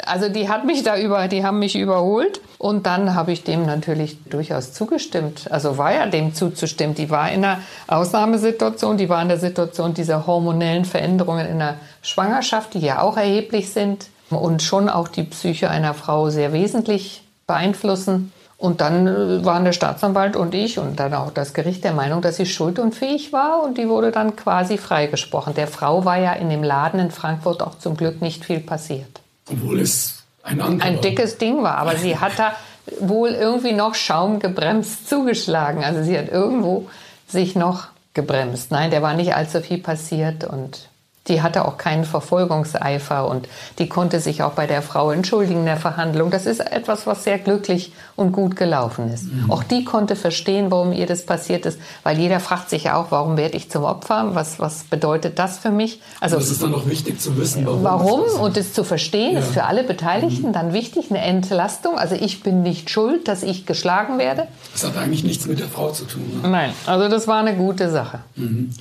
[0.06, 3.65] Also die hat mich da über, die haben mich überholt und dann habe ich dem
[3.65, 5.50] natürlich durchaus zugestimmt.
[5.50, 6.93] Also war ja dem zuzustimmen.
[6.93, 11.76] Die war in einer Ausnahmesituation, die war in der Situation dieser hormonellen Veränderungen in der
[12.02, 17.24] Schwangerschaft, die ja auch erheblich sind und schon auch die Psyche einer Frau sehr wesentlich
[17.48, 18.34] beeinflussen.
[18.58, 22.22] Und dann äh, waren der Staatsanwalt und ich und dann auch das Gericht der Meinung,
[22.22, 25.54] dass sie schuldunfähig war und die wurde dann quasi freigesprochen.
[25.54, 29.22] Der Frau war ja in dem Laden in Frankfurt auch zum Glück nicht viel passiert.
[29.50, 32.54] Obwohl es ein, ein dickes Ding war, aber sie hat da
[33.00, 35.84] wohl irgendwie noch schaumgebremst zugeschlagen.
[35.84, 36.88] Also sie hat irgendwo
[37.28, 38.72] sich noch gebremst.
[38.72, 40.89] Nein, der war nicht allzu viel passiert und
[41.27, 43.47] die hatte auch keinen Verfolgungseifer und
[43.79, 46.31] die konnte sich auch bei der Frau entschuldigen in der Verhandlung.
[46.31, 49.25] Das ist etwas, was sehr glücklich und gut gelaufen ist.
[49.31, 49.51] Mhm.
[49.51, 53.11] Auch die konnte verstehen, warum ihr das passiert ist, weil jeder fragt sich ja auch,
[53.11, 54.35] warum werde ich zum Opfer?
[54.35, 56.01] Was, was bedeutet das für mich?
[56.19, 57.83] Also, das ist dann auch wichtig zu wissen, warum.
[57.83, 59.39] Warum und es zu verstehen, ja.
[59.39, 60.53] ist für alle Beteiligten mhm.
[60.53, 61.97] dann wichtig, eine Entlastung.
[61.97, 64.47] Also ich bin nicht schuld, dass ich geschlagen werde.
[64.73, 66.41] Das hat eigentlich nichts mit der Frau zu tun.
[66.41, 66.49] Ne?
[66.49, 68.19] Nein, also das war eine gute Sache.
[68.35, 68.71] Mhm.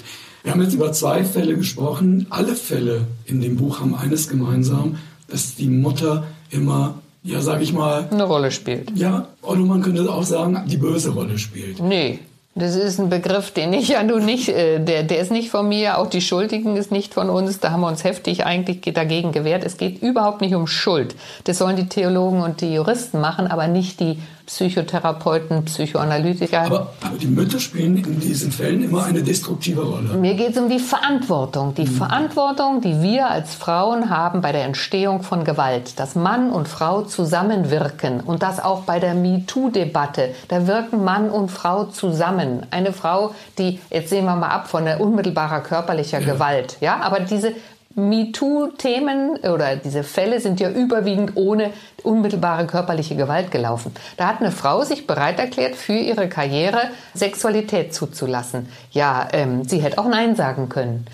[0.47, 2.29] Wir haben jetzt über zwei Fälle gesprochen.
[2.31, 7.73] Alle Fälle in dem Buch haben eines gemeinsam, dass die Mutter immer, ja, sag ich
[7.73, 8.07] mal.
[8.13, 8.97] Eine Rolle spielt.
[8.97, 11.83] Ja, oder man könnte auch sagen, die böse Rolle spielt.
[11.83, 12.21] Nee.
[12.55, 15.69] Das ist ein Begriff, den ich ja nun nicht, äh, der, der ist nicht von
[15.69, 17.59] mir, auch die Schuldigen ist nicht von uns.
[17.59, 19.65] Da haben wir uns heftig eigentlich dagegen gewehrt.
[19.65, 21.17] Es geht überhaupt nicht um Schuld.
[21.43, 26.63] Das sollen die Theologen und die Juristen machen, aber nicht die Psychotherapeuten, Psychoanalytiker.
[26.63, 30.15] Aber, aber, die Mütter spielen in diesen Fällen immer eine destruktive Rolle.
[30.15, 31.75] Mir geht es um die Verantwortung.
[31.75, 31.97] Die mhm.
[31.97, 35.99] Verantwortung, die wir als Frauen haben bei der Entstehung von Gewalt.
[35.99, 38.21] Dass Mann und Frau zusammenwirken.
[38.21, 40.31] Und das auch bei der MeToo-Debatte.
[40.47, 42.65] Da wirken Mann und Frau zusammen.
[42.71, 46.33] Eine Frau, die, jetzt sehen wir mal ab von der unmittelbarer körperlicher ja.
[46.33, 46.77] Gewalt.
[46.81, 47.53] Ja, aber diese
[47.97, 51.71] MeToo-Themen oder diese Fälle sind ja überwiegend ohne
[52.03, 53.93] unmittelbare körperliche Gewalt gelaufen.
[54.17, 58.69] Da hat eine Frau sich bereit erklärt, für ihre Karriere Sexualität zuzulassen.
[58.91, 61.07] Ja, ähm, sie hätte auch Nein sagen können.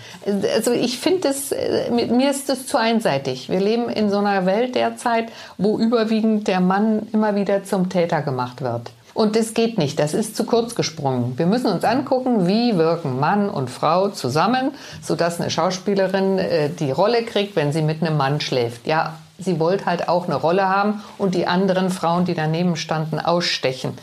[0.55, 3.49] Also ich finde es, äh, mit mir ist es zu einseitig.
[3.49, 8.21] Wir leben in so einer Welt derzeit, wo überwiegend der Mann immer wieder zum Täter
[8.21, 8.91] gemacht wird.
[9.13, 11.37] Und das geht nicht, das ist zu kurz gesprungen.
[11.37, 14.71] Wir müssen uns angucken, wie wirken Mann und Frau zusammen,
[15.01, 18.87] sodass eine Schauspielerin äh, die Rolle kriegt, wenn sie mit einem Mann schläft.
[18.87, 23.19] Ja, sie wollte halt auch eine Rolle haben und die anderen Frauen, die daneben standen,
[23.19, 23.97] ausstechen,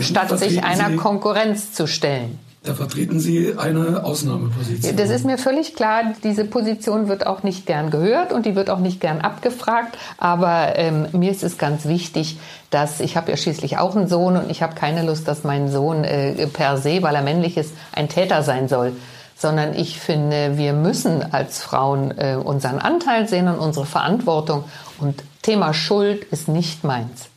[0.00, 2.38] statt sich einer Konkurrenz zu stellen.
[2.62, 4.94] Da vertreten Sie eine Ausnahmeposition.
[4.94, 6.12] Das ist mir völlig klar.
[6.22, 9.96] Diese Position wird auch nicht gern gehört und die wird auch nicht gern abgefragt.
[10.18, 14.36] Aber ähm, mir ist es ganz wichtig, dass ich habe ja schließlich auch einen Sohn
[14.36, 17.72] und ich habe keine Lust, dass mein Sohn äh, per se, weil er männlich ist,
[17.92, 18.92] ein Täter sein soll.
[19.38, 24.64] Sondern ich finde, wir müssen als Frauen äh, unseren Anteil sehen und unsere Verantwortung.
[24.98, 27.29] Und Thema Schuld ist nicht meins.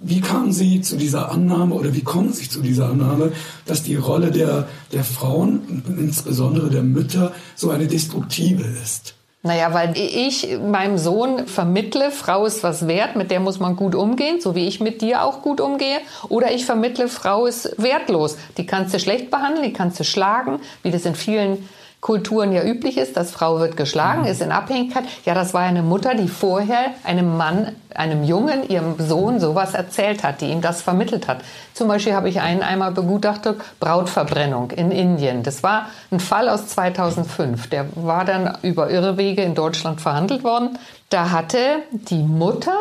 [0.00, 3.32] Wie kamen Sie zu dieser Annahme oder wie kommen Sie zu dieser Annahme,
[3.66, 9.14] dass die Rolle der, der Frauen, insbesondere der Mütter, so eine destruktive ist?
[9.42, 13.94] Naja, weil ich meinem Sohn vermittle, Frau ist was wert, mit der muss man gut
[13.94, 15.98] umgehen, so wie ich mit dir auch gut umgehe.
[16.28, 18.36] Oder ich vermittle, Frau ist wertlos.
[18.56, 21.68] Die kannst du schlecht behandeln, die kannst du schlagen, wie das in vielen
[22.00, 24.28] Kulturen ja üblich ist, dass Frau wird geschlagen, mhm.
[24.28, 25.04] ist in Abhängigkeit.
[25.24, 30.22] Ja, das war eine Mutter, die vorher einem Mann, einem Jungen, ihrem Sohn sowas erzählt
[30.22, 31.38] hat, die ihm das vermittelt hat.
[31.74, 35.42] Zum Beispiel habe ich einen einmal begutachtet, Brautverbrennung in Indien.
[35.42, 37.68] Das war ein Fall aus 2005.
[37.68, 40.78] Der war dann über Irrwege in Deutschland verhandelt worden.
[41.10, 41.58] Da hatte
[41.90, 42.76] die Mutter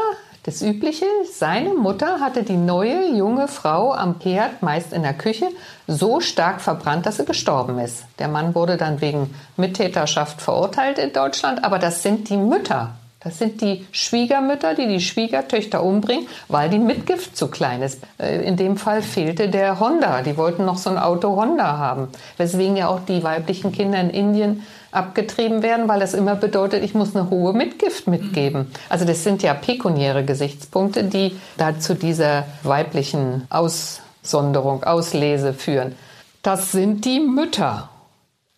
[0.48, 5.50] das Übliche, seine Mutter hatte die neue junge Frau am Herd, meist in der Küche,
[5.88, 8.06] so stark verbrannt, dass sie gestorben ist.
[8.18, 12.92] Der Mann wurde dann wegen Mittäterschaft verurteilt in Deutschland, aber das sind die Mütter.
[13.28, 18.00] Das sind die Schwiegermütter, die die Schwiegertöchter umbringen, weil die Mitgift zu klein ist.
[18.18, 20.22] Äh, in dem Fall fehlte der Honda.
[20.22, 22.08] Die wollten noch so ein Auto Honda haben.
[22.38, 26.94] Weswegen ja auch die weiblichen Kinder in Indien abgetrieben werden, weil das immer bedeutet, ich
[26.94, 28.72] muss eine hohe Mitgift mitgeben.
[28.88, 35.96] Also das sind ja pekuniäre Gesichtspunkte, die da zu dieser weiblichen Aussonderung, Auslese führen.
[36.44, 37.90] Das sind die Mütter.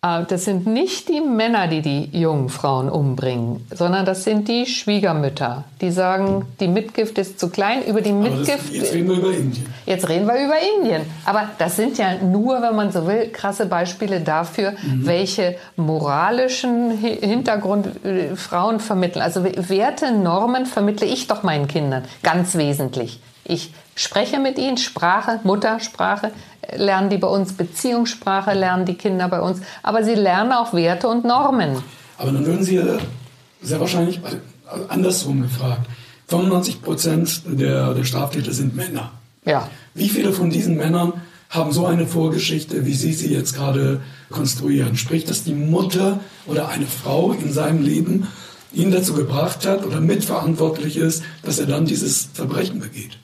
[0.02, 4.64] Ah, das sind nicht die Männer, die die jungen Frauen umbringen, sondern das sind die
[4.64, 7.84] Schwiegermütter, die sagen, die Mitgift ist zu klein.
[7.84, 8.70] Über die Mitgift.
[8.70, 9.66] Das, jetzt reden wir über Indien.
[9.84, 11.02] Jetzt reden wir über Indien.
[11.26, 15.06] Aber das sind ja nur, wenn man so will, krasse Beispiele dafür, mhm.
[15.06, 19.20] welche moralischen Hintergrund äh, Frauen vermitteln.
[19.20, 23.20] Also Werte, Normen vermittle ich doch meinen Kindern ganz wesentlich.
[23.50, 26.30] Ich spreche mit ihnen, Sprache, Muttersprache,
[26.76, 31.08] lernen die bei uns, Beziehungssprache lernen die Kinder bei uns, aber sie lernen auch Werte
[31.08, 31.82] und Normen.
[32.16, 32.80] Aber dann würden Sie
[33.60, 34.38] sehr wahrscheinlich, also
[34.88, 35.86] andersrum gefragt,
[36.28, 39.10] 95 Prozent der, der Straftäter sind Männer.
[39.44, 39.68] Ja.
[39.94, 41.14] Wie viele von diesen Männern
[41.48, 44.96] haben so eine Vorgeschichte, wie Sie sie jetzt gerade konstruieren?
[44.96, 48.28] Sprich, dass die Mutter oder eine Frau in seinem Leben
[48.72, 53.18] ihn dazu gebracht hat oder mitverantwortlich ist, dass er dann dieses Verbrechen begeht.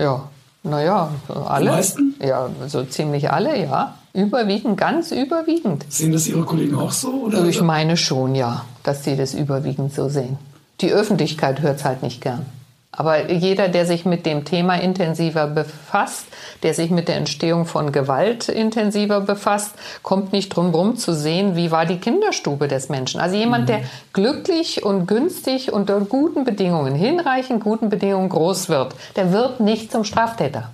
[0.00, 0.28] Ja,
[0.62, 1.64] naja, alle.
[1.64, 2.14] Die meisten?
[2.20, 3.94] Ja, so ziemlich alle, ja.
[4.12, 5.84] Überwiegend, ganz überwiegend.
[5.88, 7.12] Sehen das Ihre Kollegen auch so?
[7.26, 7.44] Oder?
[7.44, 10.38] Ich meine schon, ja, dass sie das überwiegend so sehen.
[10.80, 12.44] Die Öffentlichkeit hört es halt nicht gern.
[12.92, 16.26] Aber jeder, der sich mit dem Thema intensiver befasst,
[16.64, 21.54] der sich mit der Entstehung von Gewalt intensiver befasst, kommt nicht drum herum zu sehen,
[21.54, 23.20] wie war die Kinderstube des Menschen.
[23.20, 23.66] Also jemand, mhm.
[23.66, 23.80] der
[24.12, 30.02] glücklich und günstig unter guten Bedingungen, hinreichend guten Bedingungen groß wird, der wird nicht zum
[30.02, 30.70] Straftäter.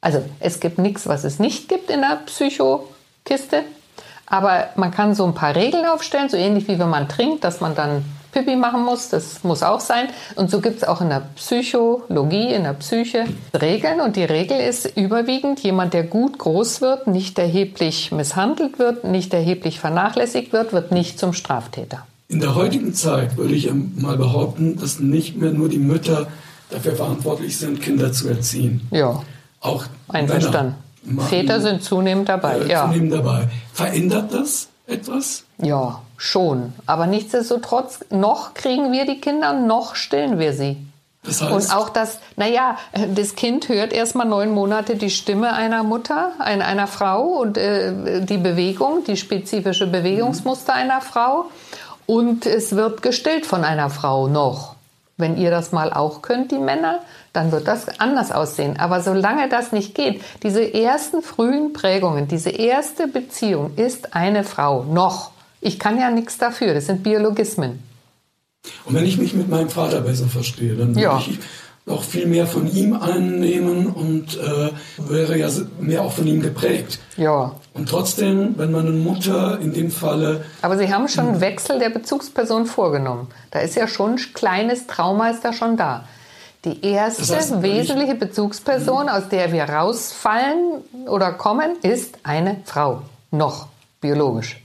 [0.00, 3.64] Also es gibt nichts, was es nicht gibt in der Psychokiste.
[4.24, 7.60] Aber man kann so ein paar Regeln aufstellen, so ähnlich wie wenn man trinkt, dass
[7.60, 10.08] man dann Pipi machen muss, das muss auch sein.
[10.36, 13.24] Und so gibt es auch in der Psychologie, in der Psyche
[13.60, 14.00] Regeln.
[14.00, 19.34] Und die Regel ist überwiegend, jemand, der gut groß wird, nicht erheblich misshandelt wird, nicht
[19.34, 22.06] erheblich vernachlässigt wird, wird nicht zum Straftäter.
[22.28, 26.28] In der heutigen Zeit würde ich mal behaupten, dass nicht mehr nur die Mütter
[26.70, 28.86] dafür verantwortlich sind, Kinder zu erziehen.
[28.92, 29.22] Ja.
[29.60, 30.76] Auch Einverstanden.
[31.28, 32.58] Väter sind zunehmend dabei.
[32.60, 32.86] Äh, ja.
[32.86, 33.48] Zunehmend dabei.
[33.72, 35.44] Verändert das etwas?
[35.58, 36.74] Ja, schon.
[36.84, 40.76] Aber nichtsdestotrotz, noch kriegen wir die Kinder, noch stillen wir sie.
[41.22, 42.76] Das heißt, Und auch das, naja,
[43.14, 48.20] das Kind hört erstmal neun Monate die Stimme einer Mutter, einer, einer Frau und äh,
[48.20, 51.46] die Bewegung, die spezifische Bewegungsmuster einer Frau.
[52.06, 54.74] Und es wird gestillt von einer Frau noch.
[55.16, 57.00] Wenn ihr das mal auch könnt, die Männer,
[57.32, 58.78] dann wird das anders aussehen.
[58.78, 64.84] Aber solange das nicht geht, diese ersten frühen Prägungen, diese erste Beziehung ist eine Frau
[64.84, 65.30] noch.
[65.60, 67.82] Ich kann ja nichts dafür, das sind Biologismen.
[68.84, 71.18] Und wenn ich mich mit meinem Vater besser verstehe, dann würde Ja.
[71.18, 71.38] ich
[71.86, 75.48] auch viel mehr von ihm annehmen und äh, wäre ja
[75.80, 77.00] mehr auch von ihm geprägt.
[77.16, 77.52] Ja.
[77.74, 81.90] Und trotzdem, wenn meine Mutter in dem Falle, Aber Sie haben schon einen Wechsel der
[81.90, 83.28] Bezugsperson vorgenommen.
[83.50, 86.04] Da ist ja schon ein kleines Trauma ist da schon da.
[86.64, 93.02] Die erste Das heißt, wesentliche Bezugsperson, aus der wir rausfallen oder kommen, ist eine Frau.
[93.30, 93.68] Noch
[94.02, 94.59] biologisch.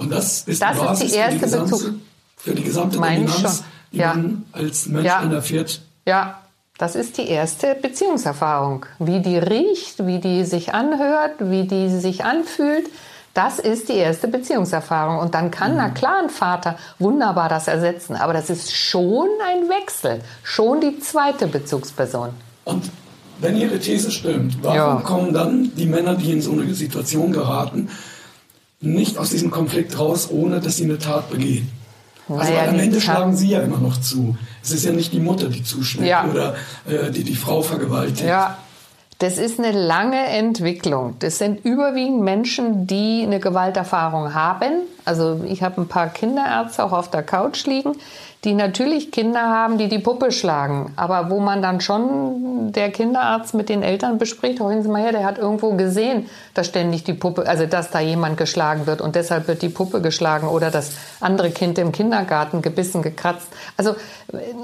[0.00, 1.94] Und das ist Das die ist Basis die erste für, die gesamte, Bezug-
[2.36, 4.14] für die gesamte Dominanz, die Ja.
[4.14, 5.22] man als Mensch Ja.
[5.32, 5.80] erfährt.
[6.06, 6.40] Ja,
[6.78, 8.86] das ist die erste Beziehungserfahrung.
[8.98, 12.86] Wie die riecht, wie die sich anhört, wie die sich anfühlt.
[13.34, 15.18] Das ist die erste Beziehungserfahrung.
[15.18, 18.16] Und dann kann, na klar, ein Vater wunderbar das ersetzen.
[18.16, 20.20] Aber das ist schon ein Wechsel.
[20.42, 22.30] Schon die zweite Bezugsperson.
[22.64, 22.90] Und
[23.40, 24.94] wenn Ihre These stimmt, warum Ja.
[24.96, 27.88] kommen dann die Männer, die in so eine Situation geraten,
[28.80, 31.70] nicht aus diesem Konflikt raus, ohne dass sie eine Tat begehen?
[32.28, 34.36] Also weil am Ende schlagen sie ja immer noch zu.
[34.62, 36.24] Es ist ja nicht die Mutter, die zuschlägt Ja.
[36.30, 36.54] oder
[36.88, 38.20] äh, die die Frau vergewaltigt.
[38.20, 38.56] Ja,
[39.18, 41.16] das ist eine lange Entwicklung.
[41.18, 44.72] Das sind überwiegend Menschen, die eine Gewalterfahrung haben.
[45.04, 47.92] Also ich habe ein paar Kinderärzte auch auf der Couch liegen,
[48.44, 50.92] die natürlich Kinder haben, die die Puppe schlagen.
[50.96, 55.12] Aber wo man dann schon der Kinderarzt mit den Eltern bespricht, hören Sie mal her,
[55.12, 59.14] der hat irgendwo gesehen, dass ständig die Puppe, also dass da jemand geschlagen wird und
[59.14, 63.48] deshalb wird die Puppe geschlagen oder das andere Kind im Kindergarten gebissen, gekratzt.
[63.76, 63.94] Also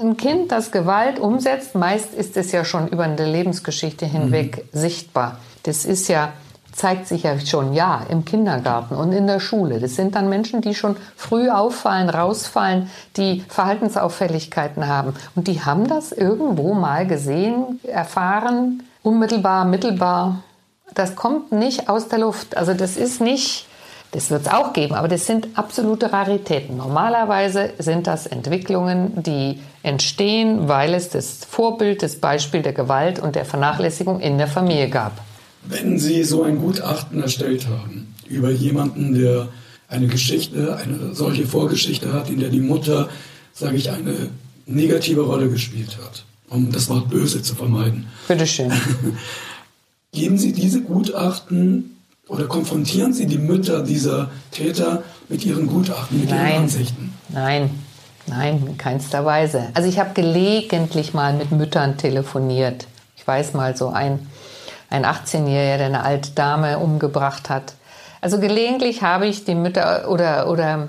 [0.01, 5.37] ein Kind, das Gewalt umsetzt, meist ist es ja schon über eine Lebensgeschichte hinweg sichtbar.
[5.63, 6.33] Das ist ja
[6.77, 9.79] zeigt sich ja schon, ja, im Kindergarten und in der Schule.
[9.79, 15.15] Das sind dann Menschen, die schon früh auffallen, rausfallen, die Verhaltensauffälligkeiten haben.
[15.33, 20.43] Und die haben das irgendwo mal gesehen, erfahren, unmittelbar, mittelbar.
[20.93, 22.55] Das kommt nicht aus der Luft.
[22.55, 23.65] Also das ist nicht,
[24.11, 26.77] das wird es auch geben, aber das sind absolute Raritäten.
[26.77, 33.35] Normalerweise sind das Entwicklungen, die entstehen, weil es das Vorbild, das Beispiel der Gewalt und
[33.35, 35.13] der Vernachlässigung in der Familie gab.
[35.69, 39.49] Wenn Sie so ein Gutachten erstellt haben über jemanden, der
[39.87, 43.09] eine Geschichte, eine solche Vorgeschichte hat, in der die Mutter,
[43.53, 44.29] sage ich, eine
[44.65, 48.71] negative Rolle gespielt hat, um das Wort böse zu vermeiden, Bitteschön.
[50.11, 56.29] geben Sie diese Gutachten oder konfrontieren Sie die Mütter dieser Täter mit ihren Gutachten, mit
[56.29, 56.57] ihren Nein.
[56.57, 57.13] Ansichten?
[57.29, 57.69] Nein,
[58.25, 59.69] nein, in keinster Weise.
[59.73, 62.87] Also ich habe gelegentlich mal mit Müttern telefoniert.
[63.15, 64.19] Ich weiß mal so ein,
[64.89, 67.73] ein 18-Jähriger, der eine alte Dame umgebracht hat.
[68.21, 70.87] Also gelegentlich habe ich die Mütter oder, oder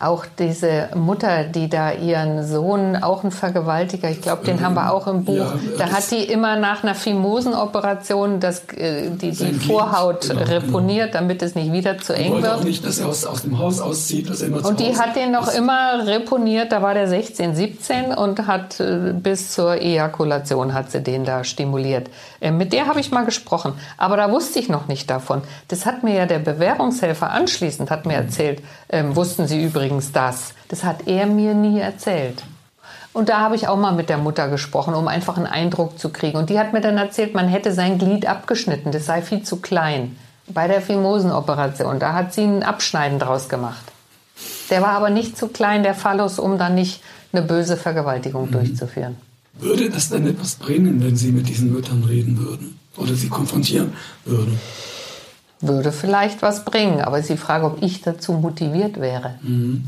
[0.00, 4.92] auch diese Mutter, die da ihren Sohn, auch ein Vergewaltiger, ich glaube, den haben wir
[4.92, 9.52] auch im Buch, Ja, da hat die immer nach einer Fimosenoperation das, äh, die, die
[9.54, 12.46] Vorhaut genau, reponiert, damit es nicht wieder zu eng wird.
[12.46, 15.00] auch nicht, dass er aus, aus dem Haus auszieht, dass er immer Und die Hause
[15.00, 15.58] hat den noch ist.
[15.58, 21.02] immer reponiert, da war der 16, 17 und hat äh, bis zur Ejakulation hat sie
[21.02, 22.08] den da stimuliert.
[22.40, 25.42] Äh, mit der habe ich mal gesprochen, aber da wusste ich noch nicht davon.
[25.66, 30.54] Das hat mir ja der Bewährungshelfer anschließend hat mir erzählt, ähm, wussten Sie übrigens das.
[30.68, 32.42] Das hat er mir nie erzählt.
[33.12, 36.10] Und da habe ich auch mal mit der Mutter gesprochen, um einfach einen Eindruck zu
[36.10, 36.38] kriegen.
[36.38, 39.56] Und die hat mir dann erzählt, man hätte sein Glied abgeschnitten, das sei viel zu
[39.56, 40.16] klein.
[40.46, 43.84] Bei der Fimosenoperation, da hat sie ein Abschneiden draus gemacht.
[44.70, 49.16] Der war aber nicht zu klein, der Phallus, um dann nicht eine böse Vergewaltigung durchzuführen.
[49.58, 53.92] Würde das denn etwas bringen, wenn Sie mit diesen Müttern reden würden oder sie konfrontieren
[54.24, 54.60] würden?
[55.60, 59.34] Würde vielleicht was bringen, aber ist die Frage, ob ich dazu motiviert wäre.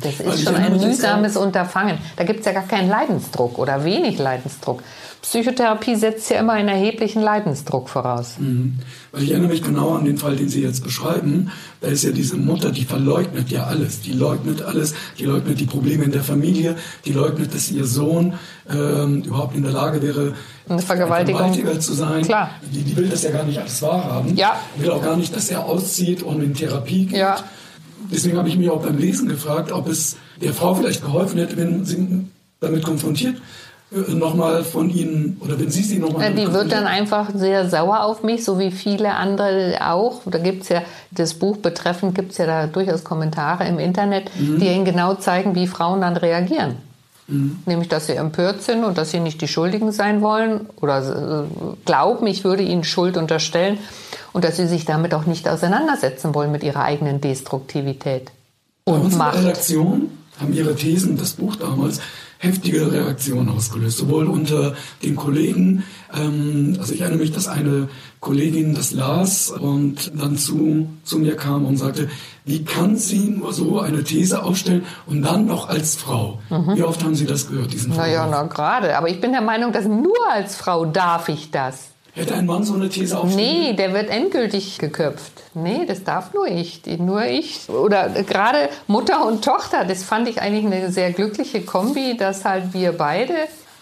[0.02, 1.98] Das Weil ist ich schon ein mühsames Unterfangen.
[2.16, 4.82] Da gibt es ja gar keinen Leidensdruck oder wenig Leidensdruck.
[5.22, 8.36] Psychotherapie setzt ja immer einen erheblichen Leidensdruck voraus.
[8.38, 8.78] Mhm.
[9.12, 11.50] Weil ich erinnere mich genau an den Fall, den Sie jetzt beschreiben.
[11.82, 14.00] Da ist ja diese Mutter, die verleugnet ja alles.
[14.00, 14.94] Die leugnet alles.
[15.18, 16.76] Die leugnet die Probleme in der Familie.
[17.04, 18.34] Die leugnet, dass ihr Sohn
[18.70, 20.34] ähm, überhaupt in der Lage wäre,
[20.68, 21.40] Eine Vergewaltigung.
[21.40, 22.22] ein Vergewaltiger zu sein.
[22.22, 22.50] Klar.
[22.72, 24.36] Die, die will das ja gar nicht alles wahrhaben.
[24.36, 24.58] Ja.
[24.76, 27.18] Will auch gar nicht, dass er auszieht und in Therapie geht.
[27.18, 27.36] Ja.
[28.10, 31.56] Deswegen habe ich mich auch beim Lesen gefragt, ob es der Frau vielleicht geholfen hätte,
[31.58, 32.24] wenn sie
[32.60, 33.36] damit konfrontiert
[33.90, 36.30] nochmal von Ihnen oder wenn Sie sie nochmal.
[36.30, 40.22] Äh, Die wird dann einfach sehr sauer auf mich, so wie viele andere auch.
[40.26, 44.84] Da gibt's ja, das Buch betreffend gibt's ja da durchaus Kommentare im Internet, die Ihnen
[44.84, 46.76] genau zeigen, wie Frauen dann reagieren.
[47.30, 47.58] Mhm.
[47.64, 51.76] Nämlich, dass sie empört sind und dass sie nicht die Schuldigen sein wollen oder äh,
[51.84, 53.78] glauben, ich würde ihnen Schuld unterstellen
[54.32, 58.30] und dass sie sich damit auch nicht auseinandersetzen wollen mit ihrer eigenen Destruktivität.
[58.84, 59.38] Und Bei Macht.
[59.38, 60.10] Redaktion
[60.40, 62.00] haben ihre Thesen, das Buch damals,
[62.40, 67.88] heftige Reaktionen ausgelöst, sowohl unter den Kollegen, ähm, also ich erinnere mich, dass eine
[68.20, 72.08] Kollegin das las und dann zu, zu mir kam und sagte,
[72.46, 76.40] wie kann sie nur so eine These aufstellen und dann noch als Frau?
[76.48, 76.76] Mhm.
[76.76, 78.96] Wie oft haben Sie das gehört, diesen Naja, na gerade.
[78.96, 81.90] Aber ich bin der Meinung, dass nur als Frau darf ich das.
[82.14, 83.46] Hätte ein Mann so eine These aufstellen?
[83.46, 85.32] Nee, der wird endgültig geköpft.
[85.54, 86.82] Nee, das darf nur ich.
[86.98, 87.68] Nur ich.
[87.68, 92.72] Oder gerade Mutter und Tochter, das fand ich eigentlich eine sehr glückliche Kombi, dass halt
[92.72, 93.34] wir beide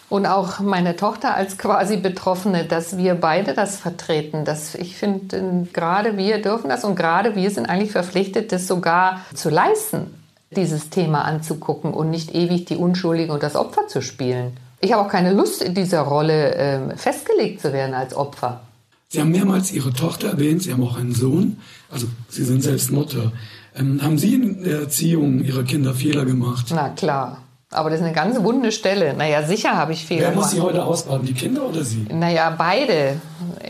[0.08, 4.44] und auch meine Tochter als quasi Betroffene, dass wir beide das vertreten.
[4.44, 9.20] Das, ich finde, gerade wir dürfen das und gerade wir sind eigentlich verpflichtet, das sogar
[9.34, 10.14] zu leisten,
[10.50, 14.56] dieses Thema anzugucken und nicht ewig die Unschuldigen und das Opfer zu spielen.
[14.80, 18.60] Ich habe auch keine Lust, in dieser Rolle äh, festgelegt zu werden als Opfer.
[19.08, 21.58] Sie haben mehrmals Ihre Tochter erwähnt, Sie haben auch einen Sohn,
[21.90, 23.32] also Sie sind selbst Mutter.
[23.74, 26.66] Ähm, haben Sie in der Erziehung Ihrer Kinder Fehler gemacht?
[26.70, 27.42] Na klar.
[27.70, 29.14] Aber das ist eine ganz wunde Stelle.
[29.14, 30.36] Naja, sicher habe ich Fehler gemacht.
[30.36, 32.06] Wer muss Sie heute ausbaden, die Kinder oder Sie?
[32.10, 33.20] Naja, beide.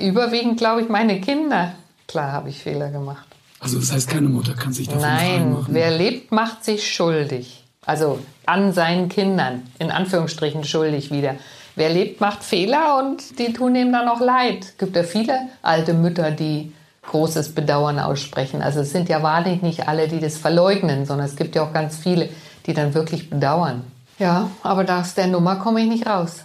[0.00, 1.74] Überwiegend, glaube ich, meine Kinder.
[2.06, 3.26] Klar habe ich Fehler gemacht.
[3.60, 7.64] Also das heißt, keine Mutter kann sich davon Nein, wer lebt, macht sich schuldig.
[7.88, 11.36] Also an seinen Kindern, in Anführungsstrichen schuldig wieder.
[11.74, 14.58] Wer lebt, macht Fehler und die tun ihm dann auch leid.
[14.60, 16.70] Es gibt ja viele alte Mütter, die
[17.06, 18.60] großes Bedauern aussprechen.
[18.60, 21.72] Also es sind ja wahrlich nicht alle, die das verleugnen, sondern es gibt ja auch
[21.72, 22.28] ganz viele,
[22.66, 23.84] die dann wirklich bedauern.
[24.18, 26.44] Ja, aber aus der Nummer komme ich nicht raus.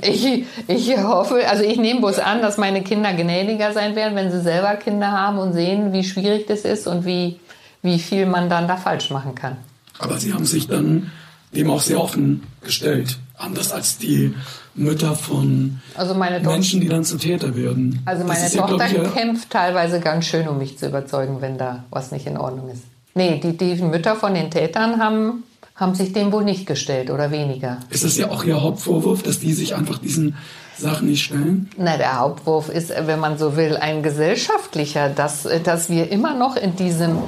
[0.00, 4.30] Ich, ich hoffe, also ich nehme bloß an, dass meine Kinder gnädiger sein werden, wenn
[4.30, 7.38] sie selber Kinder haben und sehen, wie schwierig das ist und wie,
[7.82, 9.58] wie viel man dann da falsch machen kann.
[10.00, 11.10] Aber sie haben sich dann
[11.54, 13.18] dem auch sehr offen gestellt.
[13.36, 14.34] Anders als die
[14.74, 18.00] Mütter von also Menschen, die dann zu Täter werden.
[18.04, 21.84] Also meine Tochter ja, ich, kämpft teilweise ganz schön, um mich zu überzeugen, wenn da
[21.90, 22.84] was nicht in Ordnung ist.
[23.14, 25.42] Nee, die, die Mütter von den Tätern haben,
[25.74, 27.78] haben sich dem wohl nicht gestellt oder weniger.
[27.90, 30.36] Ist das ja auch Ihr Hauptvorwurf, dass die sich einfach diesen
[30.78, 31.68] Sachen nicht stellen?
[31.76, 36.56] Na, der Hauptwurf ist, wenn man so will, ein gesellschaftlicher, dass, dass wir immer noch
[36.56, 37.18] in diesem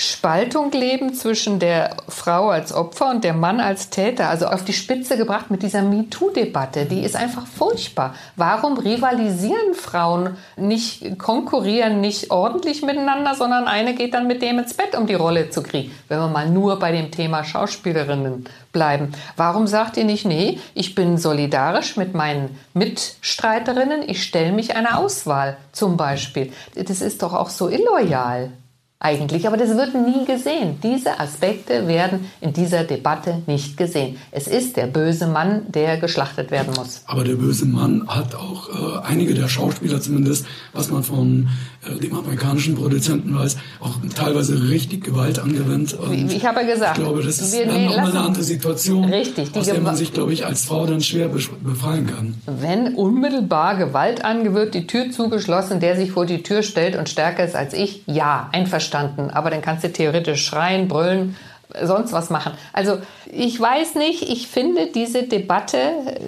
[0.00, 4.72] Spaltung leben zwischen der Frau als Opfer und der Mann als Täter, also auf die
[4.72, 6.86] Spitze gebracht mit dieser MeToo-Debatte.
[6.86, 8.14] Die ist einfach furchtbar.
[8.36, 14.74] Warum rivalisieren Frauen nicht, konkurrieren nicht ordentlich miteinander, sondern eine geht dann mit dem ins
[14.74, 15.90] Bett, um die Rolle zu kriegen?
[16.06, 19.10] Wenn wir mal nur bei dem Thema Schauspielerinnen bleiben.
[19.36, 24.96] Warum sagt ihr nicht, nee, ich bin solidarisch mit meinen Mitstreiterinnen, ich stelle mich einer
[24.96, 26.52] Auswahl zum Beispiel?
[26.76, 28.52] Das ist doch auch so illoyal
[29.00, 30.80] eigentlich, aber das wird nie gesehen.
[30.82, 34.16] Diese Aspekte werden in dieser Debatte nicht gesehen.
[34.32, 37.02] Es ist der böse Mann, der geschlachtet werden muss.
[37.06, 41.48] Aber der böse Mann hat auch äh, einige der Schauspieler zumindest, was man von
[41.96, 45.94] dem amerikanischen Produzenten weiß, auch teilweise richtig Gewalt angewendet.
[45.94, 49.04] Und ich habe ja gesagt, ich glaube, das ist wir, dann nochmal eine andere Situation,
[49.04, 52.34] richtig, aus der man sich, glaube ich, als Frau dann schwer befreien kann.
[52.46, 57.44] Wenn unmittelbar Gewalt angewendet, die Tür zugeschlossen, der sich vor die Tür stellt und stärker
[57.44, 61.36] ist als ich, ja, einverstanden einverstanden, aber dann kannst du theoretisch schreien, brüllen,
[61.82, 62.52] sonst was machen.
[62.72, 62.98] Also
[63.30, 65.78] ich weiß nicht, ich finde diese Debatte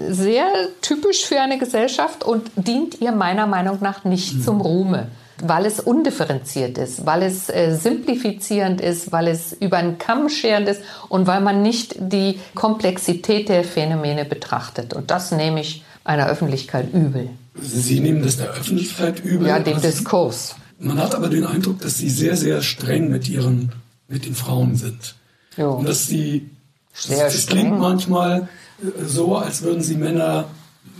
[0.08, 0.44] sehr
[0.82, 4.42] typisch für eine Gesellschaft und dient ihr meiner Meinung nach nicht mhm.
[4.42, 5.08] zum Ruhme
[5.42, 10.68] weil es undifferenziert ist, weil es äh, simplifizierend ist, weil es über einen Kamm scherend
[10.68, 14.94] ist und weil man nicht die Komplexität der Phänomene betrachtet.
[14.94, 17.30] Und das nehme ich einer Öffentlichkeit übel.
[17.60, 19.48] Sie nehmen das der Öffentlichkeit übel?
[19.48, 20.56] Ja, dem Diskurs.
[20.78, 23.72] Man hat aber den Eindruck, dass sie sehr, sehr streng mit ihren,
[24.08, 25.14] mit den Frauen sind.
[25.56, 25.72] Jo.
[25.72, 26.48] Und dass sie,
[26.94, 28.48] sehr das, das klingt manchmal
[28.82, 30.46] äh, so, als würden sie Männer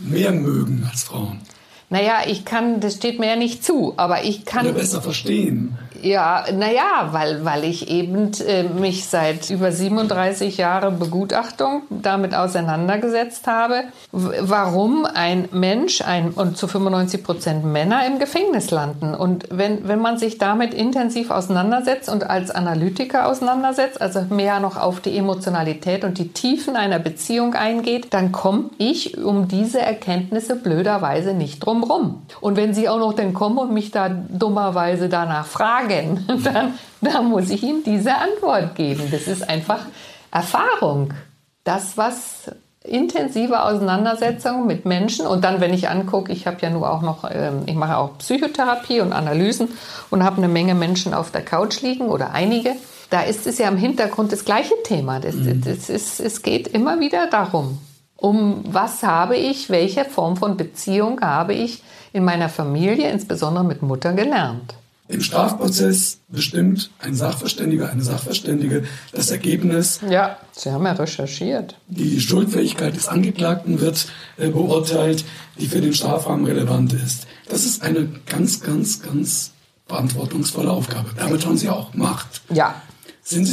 [0.03, 1.39] mehr mögen als Frauen.
[1.91, 4.65] Naja, ich kann, das steht mir ja nicht zu, aber ich kann.
[4.65, 5.77] Oder besser verstehen.
[6.01, 13.45] Ja, naja, weil, weil ich eben äh, mich seit über 37 Jahren Begutachtung damit auseinandergesetzt
[13.45, 19.13] habe, warum ein Mensch ein, und zu 95 Prozent Männer im Gefängnis landen.
[19.13, 24.77] Und wenn, wenn man sich damit intensiv auseinandersetzt und als Analytiker auseinandersetzt, also mehr noch
[24.77, 30.55] auf die Emotionalität und die Tiefen einer Beziehung eingeht, dann komme ich um diese Erkenntnisse
[30.55, 32.23] blöderweise nicht drum rum.
[32.39, 37.25] Und wenn Sie auch noch dann kommen und mich da dummerweise danach fragen, dann, dann
[37.25, 39.09] muss ich ihm diese Antwort geben.
[39.11, 39.85] Das ist einfach
[40.31, 41.13] Erfahrung.
[41.63, 42.51] Das, was
[42.83, 47.29] intensive Auseinandersetzungen mit Menschen und dann, wenn ich angucke, ich habe ja nur auch noch,
[47.29, 49.69] ähm, ich mache auch Psychotherapie und Analysen
[50.09, 52.75] und habe eine Menge Menschen auf der Couch liegen oder einige
[53.11, 55.19] da ist es ja im Hintergrund das gleiche Thema.
[55.19, 55.61] Das, mhm.
[55.63, 57.77] das ist, es geht immer wieder darum,
[58.21, 61.81] um was habe ich, welche Form von Beziehung habe ich
[62.13, 64.75] in meiner Familie, insbesondere mit Mutter, gelernt.
[65.07, 69.99] Im Strafprozess bestimmt ein Sachverständiger, eine Sachverständige das Ergebnis.
[70.07, 71.75] Ja, Sie haben ja recherchiert.
[71.87, 74.07] Die Schuldfähigkeit des Angeklagten wird
[74.37, 75.25] äh, beurteilt,
[75.59, 77.27] die für den Strafrahmen relevant ist.
[77.49, 79.51] Das ist eine ganz, ganz, ganz
[79.87, 81.09] verantwortungsvolle Aufgabe.
[81.17, 82.41] Damit haben Sie auch Macht.
[82.49, 82.75] Ja.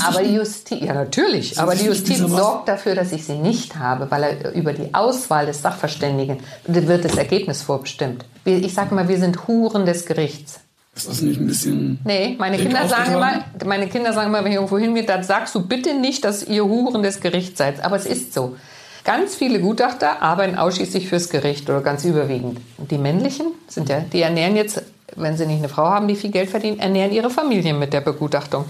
[0.02, 4.10] Aber die Justiz, ja natürlich, aber die Justiz sorgt dafür, dass ich sie nicht habe,
[4.10, 8.24] weil er über die Auswahl des Sachverständigen wird das Ergebnis vorbestimmt.
[8.44, 10.60] Ich sage mal, wir sind Huren des Gerichts.
[10.96, 12.00] Ist das nicht ein bisschen.
[12.04, 15.54] Nee, meine Kinder sagen immer, meine Kinder sagen immer, wenn ich irgendwo hingehe, dann sagst
[15.54, 17.84] du bitte nicht, dass ihr Huren des Gerichts seid.
[17.84, 18.56] Aber es ist so.
[19.04, 22.60] Ganz viele Gutachter arbeiten ausschließlich fürs Gericht oder ganz überwiegend.
[22.78, 24.82] Und die männlichen sind ja, die ernähren jetzt,
[25.14, 28.00] wenn sie nicht eine Frau haben, die viel Geld verdienen, ernähren ihre Familien mit der
[28.00, 28.64] Begutachtung.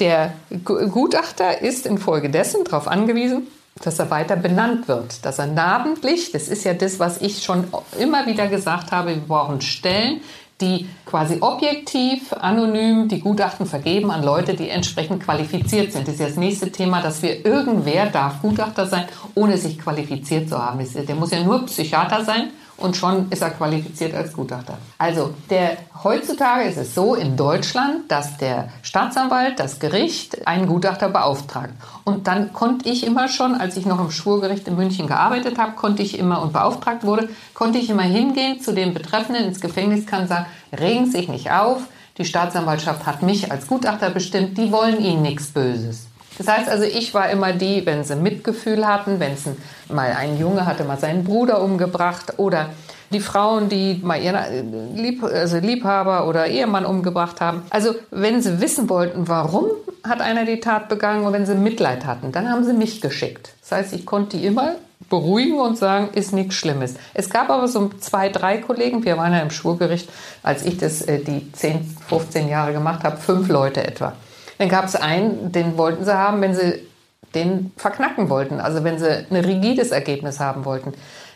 [0.00, 0.32] Der
[0.64, 3.48] Gutachter ist infolgedessen darauf angewiesen,
[3.82, 7.64] dass er weiter benannt wird, dass er namentlich, das ist ja das, was ich schon
[7.98, 10.20] immer wieder gesagt habe, wir brauchen Stellen,
[10.60, 16.08] die quasi objektiv, anonym die Gutachten vergeben an Leute, die entsprechend qualifiziert sind.
[16.08, 20.48] Das ist ja das nächste Thema, dass wir irgendwer darf Gutachter sein, ohne sich qualifiziert
[20.48, 20.80] zu haben.
[20.94, 24.78] Der muss ja nur Psychiater sein und schon ist er qualifiziert als Gutachter.
[24.98, 31.08] Also der, heutzutage ist es so in Deutschland, dass der Staatsanwalt, das Gericht einen Gutachter
[31.08, 31.74] beauftragt.
[32.04, 35.72] Und dann konnte ich immer schon, als ich noch im Schwurgericht in München gearbeitet habe,
[35.72, 40.06] konnte ich immer und beauftragt wurde, konnte ich immer hingehen zu den Betreffenden ins Gefängnis,
[40.06, 40.46] kann sagen,
[40.78, 41.82] regen Sie sich nicht auf,
[42.16, 46.06] die Staatsanwaltschaft hat mich als Gutachter bestimmt, die wollen Ihnen nichts Böses.
[46.38, 49.44] Das heißt also, ich war immer die, wenn sie Mitgefühl hatten, wenn es
[49.88, 52.70] mal ein Junge hatte mal seinen Bruder umgebracht oder
[53.10, 57.62] die Frauen, die mal ihren äh, Lieb, also Liebhaber oder Ehemann umgebracht haben.
[57.70, 59.66] Also wenn sie wissen wollten, warum
[60.04, 63.54] hat einer die Tat begangen und wenn sie Mitleid hatten, dann haben sie mich geschickt.
[63.62, 64.74] Das heißt, ich konnte die immer
[65.08, 66.94] beruhigen und sagen, ist nichts Schlimmes.
[67.14, 70.08] Es gab aber so zwei, drei Kollegen, wir waren ja im Schwurgericht,
[70.42, 74.14] als ich das äh, die 10, 15 Jahre gemacht habe, fünf Leute etwa.
[74.58, 76.86] Dann gab es einen, den wollten sie haben, wenn sie
[77.34, 80.92] den verknacken wollten, also wenn sie ein rigides Ergebnis haben wollten.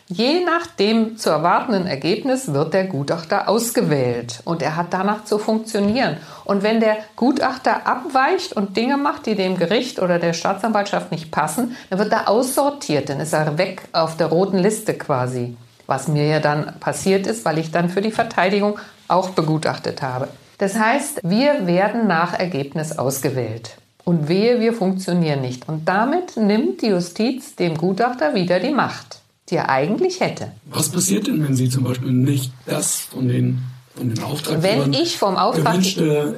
[0.07, 5.39] Je nach dem zu erwartenden Ergebnis wird der Gutachter ausgewählt und er hat danach zu
[5.39, 6.17] funktionieren.
[6.43, 11.31] Und wenn der Gutachter abweicht und Dinge macht, die dem Gericht oder der Staatsanwaltschaft nicht
[11.31, 15.55] passen, dann wird er aussortiert, dann ist er weg auf der roten Liste quasi.
[15.87, 20.27] Was mir ja dann passiert ist, weil ich dann für die Verteidigung auch begutachtet habe.
[20.57, 23.77] Das heißt, wir werden nach Ergebnis ausgewählt.
[24.05, 25.67] Und wehe, wir funktionieren nicht.
[25.69, 30.51] Und damit nimmt die Justiz dem Gutachter wieder die Macht, die er eigentlich hätte.
[30.65, 33.63] Was passiert denn, wenn Sie zum Beispiel nicht das von den
[33.95, 35.79] von den Wenn ich vom Auftrag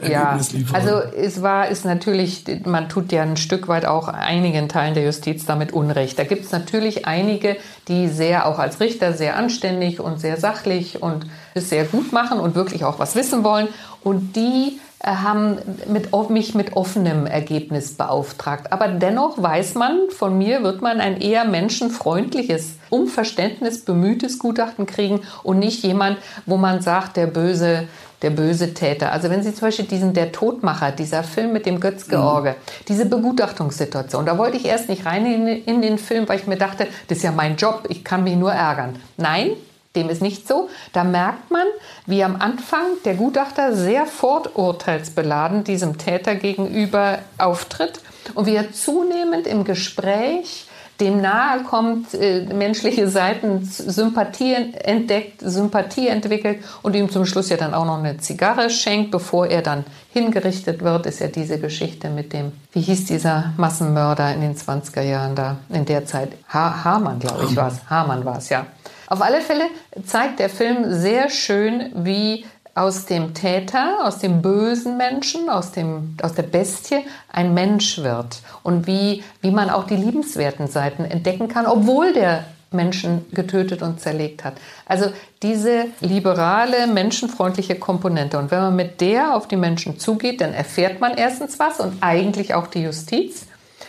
[0.09, 0.38] ja,
[0.74, 5.05] also es war ist natürlich man tut ja ein Stück weit auch einigen Teilen der
[5.05, 6.20] Justiz damit Unrecht.
[6.20, 7.55] Da gibt es natürlich einige,
[7.88, 11.28] die sehr auch als Richter sehr anständig und sehr sachlich und
[11.58, 13.70] es sehr gut machen und wirklich auch was wissen wollen
[14.03, 18.74] und die äh, haben mit, mich mit offenem Ergebnis beauftragt.
[18.74, 24.86] Aber dennoch weiß man, von mir wird man ein eher menschenfreundliches, um Verständnis bemühtes Gutachten
[24.86, 27.88] kriegen und nicht jemand, wo man sagt, der böse,
[28.22, 29.14] der böse Täter.
[29.14, 32.86] Also wenn Sie zum Beispiel diesen Der Todmacher, dieser Film mit dem Götz-George, mhm.
[32.89, 36.58] diese Begutachtungssituation, da wollte ich erst nicht rein in, in den Film, weil ich mir
[36.58, 38.97] dachte, das ist ja mein Job, ich kann mich nur ärgern.
[39.16, 39.51] Nein,
[39.95, 40.69] dem ist nicht so.
[40.93, 41.65] Da merkt man,
[42.05, 48.01] wie am Anfang der Gutachter sehr forturteilsbeladen diesem Täter gegenüber auftritt
[48.33, 50.67] und wie er zunehmend im Gespräch
[50.99, 57.57] dem nahe kommt, äh, menschliche Seiten, Sympathie entdeckt, Sympathie entwickelt und ihm zum Schluss ja
[57.57, 59.83] dann auch noch eine Zigarre schenkt, bevor er dann
[60.13, 65.01] hingerichtet wird, ist ja diese Geschichte mit dem, wie hieß dieser Massenmörder in den 20er
[65.01, 66.31] Jahren da, in der Zeit?
[66.49, 67.89] Ha Hamann, glaube ich, war es.
[67.89, 68.65] Hamann war es, ja.
[69.08, 69.66] Auf alle Fälle
[70.06, 76.18] zeigt der Film sehr schön, wie aus dem Täter, aus dem bösen Menschen, aus, dem,
[76.22, 81.47] aus der Bestie ein Mensch wird und wie, wie man auch die liebenswerten Seiten entdecken
[81.47, 84.56] kann, obwohl der Menschen getötet und zerlegt hat.
[84.86, 88.38] Also diese liberale, menschenfreundliche Komponente.
[88.38, 92.01] Und wenn man mit der auf die Menschen zugeht, dann erfährt man erstens was und
[92.01, 93.45] eigentlich auch die Justiz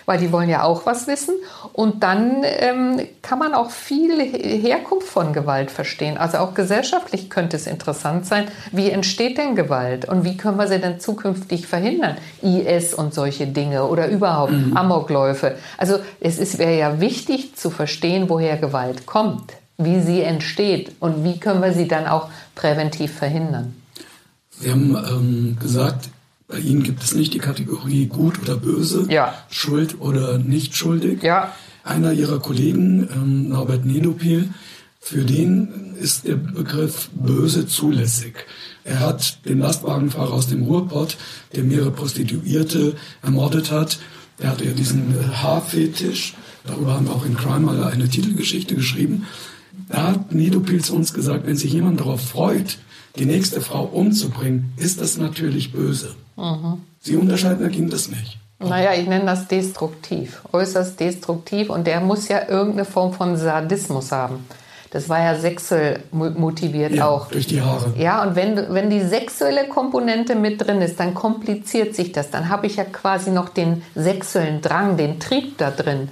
[0.06, 1.34] weil die wollen ja auch was wissen.
[1.72, 6.16] Und dann ähm, kann man auch viel Herkunft von Gewalt verstehen.
[6.16, 10.68] Also auch gesellschaftlich könnte es interessant sein, wie entsteht denn Gewalt und wie können wir
[10.68, 12.16] sie denn zukünftig verhindern?
[12.42, 14.76] IS und solche Dinge oder überhaupt mhm.
[14.76, 15.56] Amokläufe.
[15.76, 21.38] Also es wäre ja wichtig zu verstehen, woher Gewalt kommt, wie sie entsteht und wie
[21.38, 23.74] können wir sie dann auch präventiv verhindern.
[24.58, 26.08] Sie haben ähm, gesagt,
[26.48, 29.34] Bei Ihnen gibt es nicht die Kategorie gut oder böse, ja.
[29.50, 31.22] schuld oder nicht schuldig.
[31.22, 31.52] Ja.
[31.82, 34.50] Einer Ihrer Kollegen, ähm, Norbert Nedopil,
[35.00, 38.34] für den ist der Begriff böse zulässig.
[38.84, 41.16] Er hat den Lastwagenfahrer aus dem Ruhrpott,
[41.54, 43.98] der mehrere Prostituierte ermordet hat.
[44.38, 46.34] Er hatte ja diesen äh, Haarfetisch.
[46.64, 49.26] Darüber haben wir auch in Crime mal eine Titelgeschichte geschrieben.
[49.88, 52.78] Da hat Nedopil zu uns gesagt, wenn sich jemand darauf freut,
[53.18, 56.14] die nächste Frau umzubringen, ist das natürlich böse.
[56.36, 56.82] Mhm.
[57.00, 58.38] Sie unterscheiden dagegen das nicht.
[58.58, 61.68] Naja, ich nenne das destruktiv, äußerst destruktiv.
[61.68, 64.46] Und der muss ja irgendeine Form von Sadismus haben.
[64.90, 67.28] Das war ja sexuell motiviert ja, auch.
[67.28, 67.92] Durch die Haare.
[67.98, 72.30] Ja, und wenn, wenn die sexuelle Komponente mit drin ist, dann kompliziert sich das.
[72.30, 76.08] Dann habe ich ja quasi noch den sexuellen Drang, den Trieb da drin.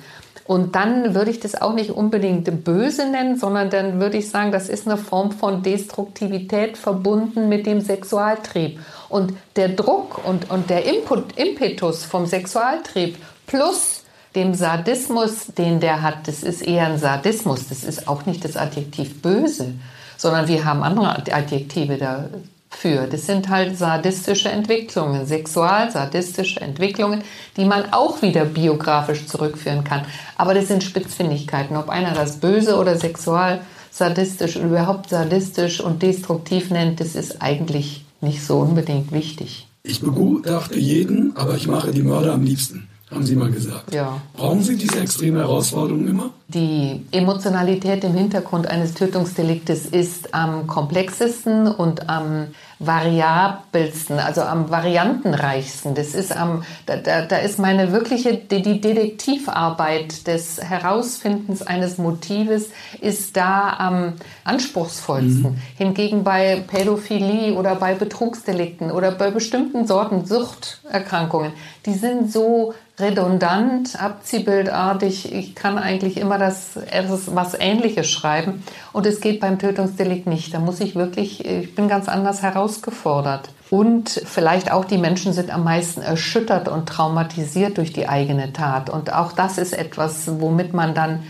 [0.47, 4.53] Und dann würde ich das auch nicht unbedingt böse nennen, sondern dann würde ich sagen,
[4.53, 8.79] das ist eine Form von Destruktivität verbunden mit dem Sexualtrieb.
[9.09, 13.17] Und der Druck und, und der Input, Impetus vom Sexualtrieb
[13.47, 14.03] plus
[14.35, 18.57] dem Sadismus, den der hat, das ist eher ein Sadismus, das ist auch nicht das
[18.57, 19.73] Adjektiv böse,
[20.19, 22.29] sondern wir haben andere Adjektive da,
[22.77, 23.07] für.
[23.07, 27.23] Das sind halt sadistische Entwicklungen, sexual-sadistische Entwicklungen,
[27.57, 30.05] die man auch wieder biografisch zurückführen kann.
[30.37, 31.77] Aber das sind Spitzfindigkeiten.
[31.77, 33.61] Ob einer das böse oder sexual,
[33.91, 39.67] sadistisch oder überhaupt sadistisch und destruktiv nennt, das ist eigentlich nicht so unbedingt wichtig.
[39.83, 43.95] Ich begutachte jeden, aber ich mache die Mörder am liebsten haben Sie mal gesagt.
[43.95, 44.21] Ja.
[44.35, 46.31] Brauchen Sie diese extreme Herausforderung immer?
[46.55, 52.47] Die Emotionalität im Hintergrund eines Tötungsdeliktes ist am komplexesten und am
[52.79, 55.97] variabelsten, also am variantenreichsten.
[55.97, 62.69] Das ist am, da, da, da ist meine wirkliche, die, Detektivarbeit des Herausfindens eines Motives
[63.01, 64.13] ist da am
[64.45, 65.53] anspruchsvollsten.
[65.53, 65.59] Mhm.
[65.77, 71.53] Hingegen bei Pädophilie oder bei Betrugsdelikten oder bei bestimmten Sorten Suchterkrankungen,
[71.87, 75.33] die sind so redundant, abziehbildartig.
[75.33, 78.63] Ich kann eigentlich immer das, etwas, was Ähnliches schreiben.
[78.93, 80.53] Und es geht beim Tötungsdelikt nicht.
[80.55, 83.49] Da muss ich wirklich, ich bin ganz anders herausgefordert.
[83.71, 88.91] Und vielleicht auch die Menschen sind am meisten erschüttert und traumatisiert durch die eigene Tat.
[88.91, 91.25] Und auch das ist etwas, womit man dann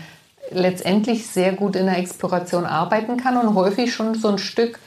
[0.51, 4.79] letztendlich sehr gut in der Exploration arbeiten kann und häufig schon so ein Stück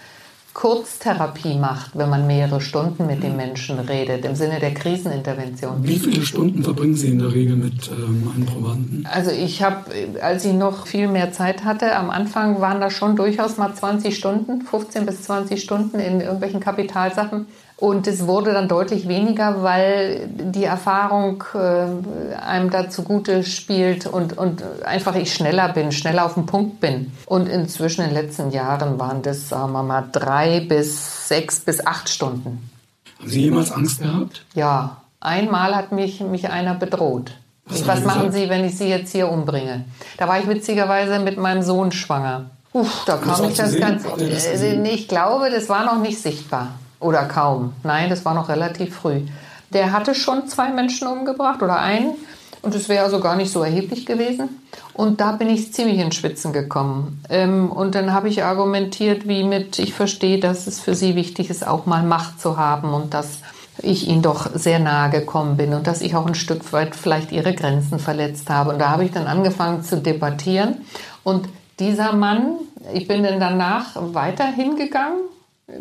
[0.58, 5.84] Kurztherapie macht, wenn man mehrere Stunden mit dem Menschen redet, im Sinne der Krisenintervention.
[5.84, 9.08] Wie viele Stunden verbringen Sie in der Regel mit ähm, einem Probanden?
[9.08, 9.84] Also ich habe,
[10.20, 14.16] als ich noch viel mehr Zeit hatte, am Anfang waren das schon durchaus mal 20
[14.16, 17.46] Stunden, 15 bis 20 Stunden in irgendwelchen Kapitalsachen.
[17.80, 24.36] Und es wurde dann deutlich weniger, weil die Erfahrung äh, einem da zugute spielt und,
[24.36, 27.12] und einfach ich schneller bin, schneller auf den Punkt bin.
[27.26, 31.86] Und inzwischen in den letzten Jahren waren das, sagen wir mal, drei bis sechs bis
[31.86, 32.68] acht Stunden.
[33.20, 34.44] Haben Sie jemals Angst gehabt?
[34.54, 37.30] Ja, einmal hat mich, mich einer bedroht.
[37.66, 39.84] Was, was machen Sie, wenn ich Sie jetzt hier umbringe?
[40.16, 42.50] Da war ich witzigerweise mit meinem Sohn schwanger.
[42.72, 44.08] Uff, da kam ich das Ganze.
[44.18, 46.72] Äh, ich glaube, das war noch nicht sichtbar.
[47.00, 47.72] Oder kaum.
[47.84, 49.22] Nein, das war noch relativ früh.
[49.72, 52.14] Der hatte schon zwei Menschen umgebracht oder einen.
[52.60, 54.48] Und es wäre also gar nicht so erheblich gewesen.
[54.92, 57.22] Und da bin ich ziemlich in Schwitzen gekommen.
[57.30, 61.50] Ähm, und dann habe ich argumentiert, wie mit, ich verstehe, dass es für Sie wichtig
[61.50, 63.38] ist, auch mal Macht zu haben und dass
[63.80, 67.30] ich Ihnen doch sehr nahe gekommen bin und dass ich auch ein Stück weit vielleicht
[67.30, 68.70] Ihre Grenzen verletzt habe.
[68.70, 70.78] Und da habe ich dann angefangen zu debattieren.
[71.22, 72.56] Und dieser Mann,
[72.92, 75.20] ich bin dann danach weiter hingegangen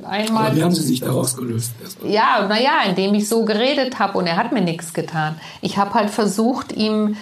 [0.06, 1.72] Einmal, Aber wie haben Sie sich daraus gelöst?
[2.04, 5.40] Ja, naja, indem ich so geredet habe und er hat mir nichts getan.
[5.62, 7.16] Ich habe halt versucht, ihm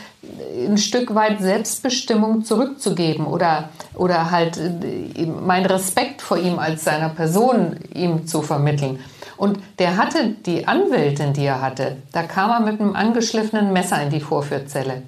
[0.67, 7.09] ein Stück weit Selbstbestimmung zurückzugeben oder, oder halt äh, mein Respekt vor ihm als seiner
[7.09, 8.99] Person ihm zu vermitteln.
[9.37, 14.01] Und der hatte die Anwältin, die er hatte, da kam er mit einem angeschliffenen Messer
[14.01, 15.03] in die Vorführzelle.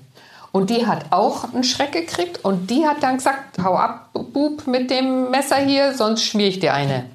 [0.51, 4.67] Und die hat auch einen Schreck gekriegt und die hat dann gesagt, hau ab, Bub,
[4.67, 7.05] mit dem Messer hier, sonst schmier ich dir eine.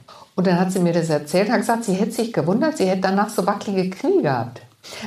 [0.43, 3.03] Und dann hat sie mir das erzählt, hat gesagt, sie hätte sich gewundert, sie hätte
[3.03, 4.61] danach so wackelige Knie gehabt.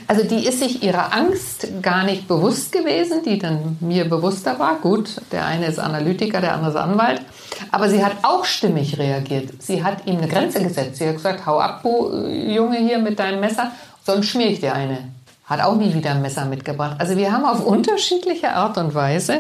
[0.08, 4.80] Also die ist sich ihrer Angst gar nicht bewusst gewesen, die dann mir bewusster war.
[4.80, 7.22] Gut, der eine ist Analytiker, der andere ist Anwalt.
[7.70, 9.62] Aber sie hat auch stimmig reagiert.
[9.62, 11.00] Sie hat ihm eine Grenze gesetzt.
[11.00, 13.74] Sie hat gesagt, hau ab, Junge, hier mit deinem Messer,
[14.06, 15.00] sonst schmier ich dir eine.
[15.44, 16.96] Hat auch nie wieder ein Messer mitgebracht.
[17.00, 19.40] Also wir haben auf unterschiedliche Art und Weise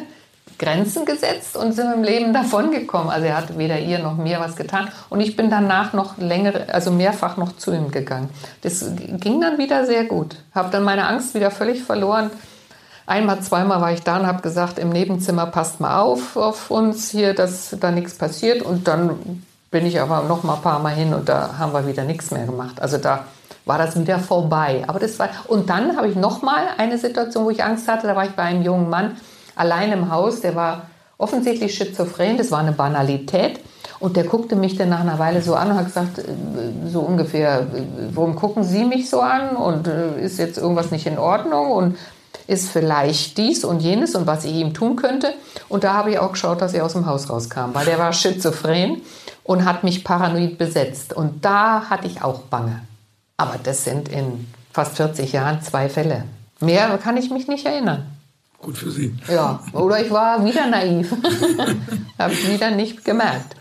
[0.57, 3.09] Grenzen gesetzt und sind im Leben davongekommen.
[3.09, 4.89] Also er hat weder ihr noch mir was getan.
[5.09, 8.29] Und ich bin danach noch länger, also mehrfach noch zu ihm gegangen.
[8.61, 10.37] Das ging dann wieder sehr gut.
[10.53, 12.31] Habe dann meine Angst wieder völlig verloren.
[13.07, 17.11] Einmal, zweimal war ich da und habe gesagt, im Nebenzimmer passt mal auf auf uns
[17.11, 18.63] hier, dass da nichts passiert.
[18.63, 21.85] Und dann bin ich aber noch mal ein paar Mal hin und da haben wir
[21.85, 22.81] wieder nichts mehr gemacht.
[22.81, 23.25] Also da
[23.65, 24.83] war das wieder vorbei.
[24.87, 28.07] Aber das war und dann habe ich noch mal eine Situation, wo ich Angst hatte.
[28.07, 29.17] Da war ich bei einem jungen Mann
[29.55, 30.41] allein im Haus.
[30.41, 30.87] Der war
[31.17, 32.37] offensichtlich schizophren.
[32.37, 33.59] Das war eine Banalität.
[33.99, 36.23] Und der guckte mich dann nach einer Weile so an und hat gesagt, äh,
[36.91, 37.83] so ungefähr, äh,
[38.13, 39.55] warum gucken Sie mich so an?
[39.55, 41.71] Und äh, ist jetzt irgendwas nicht in Ordnung?
[41.71, 41.97] Und
[42.47, 45.33] ist vielleicht dies und jenes und was ich ihm tun könnte.
[45.69, 48.13] Und da habe ich auch geschaut, dass er aus dem Haus rauskam, weil der war
[48.13, 49.01] schizophren
[49.43, 51.13] und hat mich paranoid besetzt.
[51.13, 52.81] Und da hatte ich auch Bange.
[53.37, 56.25] Aber das sind in fast 40 Jahren zwei Fälle.
[56.59, 58.05] Mehr kann ich mich nicht erinnern.
[58.65, 59.13] Gut für Sie.
[59.27, 61.11] Ja, oder ich war wieder naiv.
[62.17, 63.55] habe ich wieder nicht gemerkt.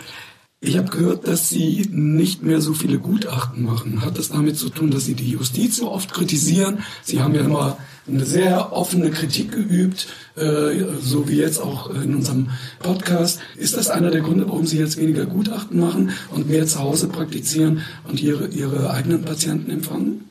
[0.61, 4.03] Ich habe gehört, dass Sie nicht mehr so viele Gutachten machen.
[4.03, 6.79] Hat das damit zu tun, dass Sie die Justiz so oft kritisieren?
[7.03, 7.77] Sie haben ja immer
[8.09, 10.71] eine sehr offene Kritik geübt, äh,
[11.03, 12.49] so wie jetzt auch in unserem
[12.79, 13.41] Podcast.
[13.57, 17.09] Ist das einer der Gründe, warum Sie jetzt weniger Gutachten machen und mehr zu Hause
[17.09, 20.31] praktizieren und Ihre, Ihre eigenen Patienten empfangen?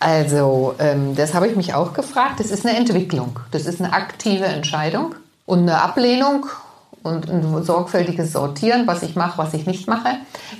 [0.00, 2.38] Also, ähm, das habe ich mich auch gefragt.
[2.38, 3.40] Das ist eine Entwicklung.
[3.50, 6.46] Das ist eine aktive Entscheidung und eine Ablehnung
[7.02, 10.10] und ein sorgfältiges Sortieren, was ich mache, was ich nicht mache.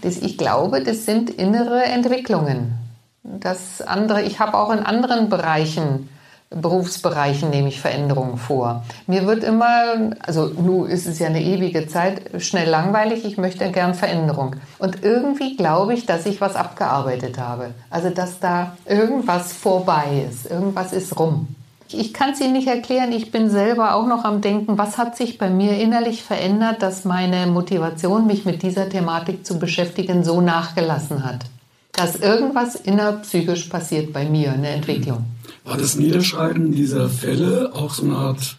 [0.03, 2.75] Das, ich glaube, das sind innere Entwicklungen.
[3.23, 6.09] Das andere, ich habe auch in anderen Bereichen
[6.51, 8.83] Berufsbereichen nehme ich Veränderungen vor.
[9.07, 13.71] Mir wird immer, also nun ist es ja eine ewige Zeit, schnell langweilig, ich möchte
[13.71, 14.57] gern Veränderung.
[14.79, 17.75] Und irgendwie glaube ich, dass ich was abgearbeitet habe.
[17.91, 21.49] Also dass da irgendwas vorbei ist, irgendwas ist rum.
[21.91, 25.17] Ich kann es Ihnen nicht erklären, ich bin selber auch noch am Denken, was hat
[25.17, 30.43] sich bei mir innerlich verändert, dass meine Motivation, mich mit dieser Thematik zu beschäftigen, so
[30.43, 31.47] nachgelassen hat.
[31.93, 35.25] Dass irgendwas innerpsychisch passiert bei mir, eine Entwicklung.
[35.65, 38.57] War das Niederschreiben dieser Fälle auch so eine Art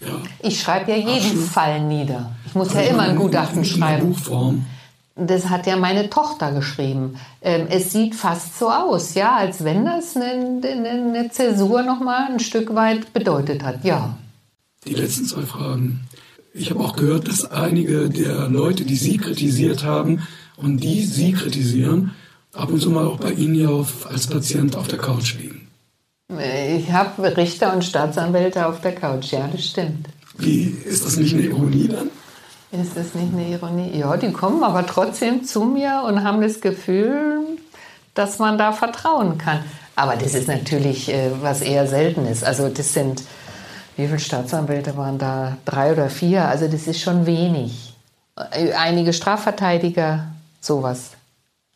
[0.00, 1.48] ja, ich schreibe ja jeden Abschluss.
[1.50, 2.32] Fall nieder.
[2.46, 4.08] Ich muss also ja immer ein Gutachten schreiben.
[4.08, 4.64] Buchform.
[5.16, 7.16] Das hat ja meine Tochter geschrieben.
[7.42, 12.30] Ähm, es sieht fast so aus, ja, als wenn das eine, eine, eine Zäsur nochmal
[12.30, 14.16] ein Stück weit bedeutet hat, ja.
[14.86, 16.00] Die letzten zwei Fragen.
[16.54, 20.26] Ich habe auch gehört, dass einige der Leute, die Sie kritisiert haben
[20.56, 22.12] und die Sie kritisieren,
[22.54, 25.68] ab und zu mal auch bei Ihnen ja auf, als Patient auf der Couch liegen.
[26.76, 30.06] Ich habe Richter und Staatsanwälte auf der Couch, ja, das stimmt.
[30.38, 32.10] Wie, ist das nicht eine Ironie dann?
[32.72, 33.98] Ist das nicht eine Ironie?
[33.98, 37.40] Ja, die kommen aber trotzdem zu mir und haben das Gefühl,
[38.14, 39.64] dass man da vertrauen kann.
[39.96, 42.44] Aber das ist natürlich äh, was eher Seltenes.
[42.44, 43.22] Also das sind,
[43.96, 45.56] wie viele Staatsanwälte waren da?
[45.64, 46.46] Drei oder vier?
[46.46, 47.94] Also das ist schon wenig.
[48.52, 50.26] Äh, einige Strafverteidiger,
[50.60, 51.10] sowas.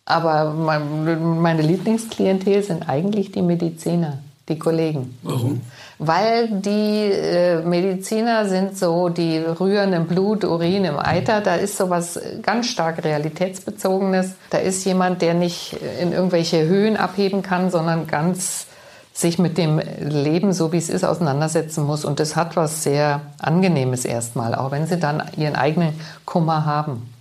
[0.06, 5.16] Aber meine Lieblingsklientel sind eigentlich die Mediziner die Kollegen.
[5.22, 5.62] Warum?
[5.98, 11.40] Weil die äh, Mediziner sind so, die rühren im Blut, Urin, im Eiter.
[11.40, 14.34] Da ist sowas ganz stark realitätsbezogenes.
[14.50, 18.66] Da ist jemand, der nicht in irgendwelche Höhen abheben kann, sondern ganz
[19.14, 22.04] sich mit dem Leben, so wie es ist, auseinandersetzen muss.
[22.04, 27.13] Und das hat was sehr Angenehmes erstmal, auch wenn sie dann ihren eigenen Kummer haben.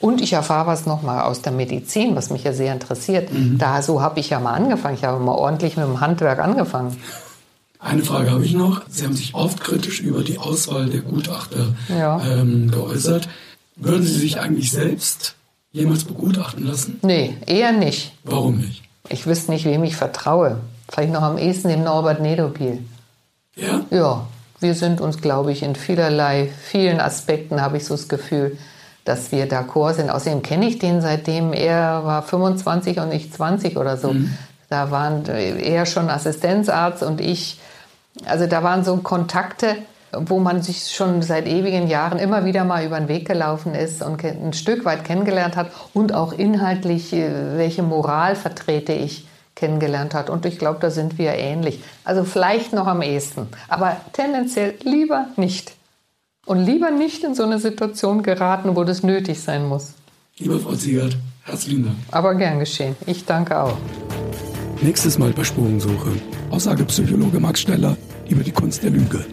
[0.00, 3.32] Und ich erfahre was nochmal aus der Medizin, was mich ja sehr interessiert.
[3.32, 3.58] Mhm.
[3.58, 4.94] Da so habe ich ja mal angefangen.
[4.94, 6.96] Ich habe mal ordentlich mit dem Handwerk angefangen.
[7.80, 8.82] Eine Frage habe ich noch.
[8.88, 12.20] Sie haben sich oft kritisch über die Auswahl der Gutachter ja.
[12.24, 13.28] ähm, geäußert.
[13.76, 15.36] Würden Sie sich eigentlich selbst
[15.70, 16.98] jemals begutachten lassen?
[17.02, 18.12] Nee, eher nicht.
[18.24, 18.82] Warum nicht?
[19.08, 20.58] Ich wüsste nicht, wem ich vertraue.
[20.88, 22.80] Vielleicht noch am ehesten dem Norbert Nedopil.
[23.54, 23.84] Ja?
[23.90, 24.26] Ja,
[24.60, 28.58] wir sind uns, glaube ich, in vielerlei, vielen Aspekten, habe ich so das Gefühl,
[29.08, 30.10] dass wir d'accord sind.
[30.10, 34.12] Außerdem kenne ich den seitdem er war 25 und ich 20 oder so.
[34.12, 34.34] Mhm.
[34.68, 37.58] Da waren er schon Assistenzarzt und ich.
[38.26, 39.76] Also da waren so Kontakte,
[40.12, 44.02] wo man sich schon seit ewigen Jahren immer wieder mal über den Weg gelaufen ist
[44.02, 50.14] und ein Stück weit kennengelernt hat und auch inhaltlich, äh, welche Moral vertrete ich, kennengelernt
[50.14, 50.28] hat.
[50.28, 51.82] Und ich glaube, da sind wir ähnlich.
[52.04, 55.77] Also vielleicht noch am ehesten, aber tendenziell lieber nicht
[56.48, 59.92] und lieber nicht in so eine Situation geraten, wo das nötig sein muss.
[60.38, 61.96] Lieber Frau Ziegert, herzlichen Dank.
[62.10, 62.96] Aber gern geschehen.
[63.06, 63.76] Ich danke auch.
[64.80, 66.12] Nächstes Mal bei Spurensuche.
[66.50, 67.96] Aussagepsychologe Max Steller
[68.28, 69.24] über die Kunst der Lüge.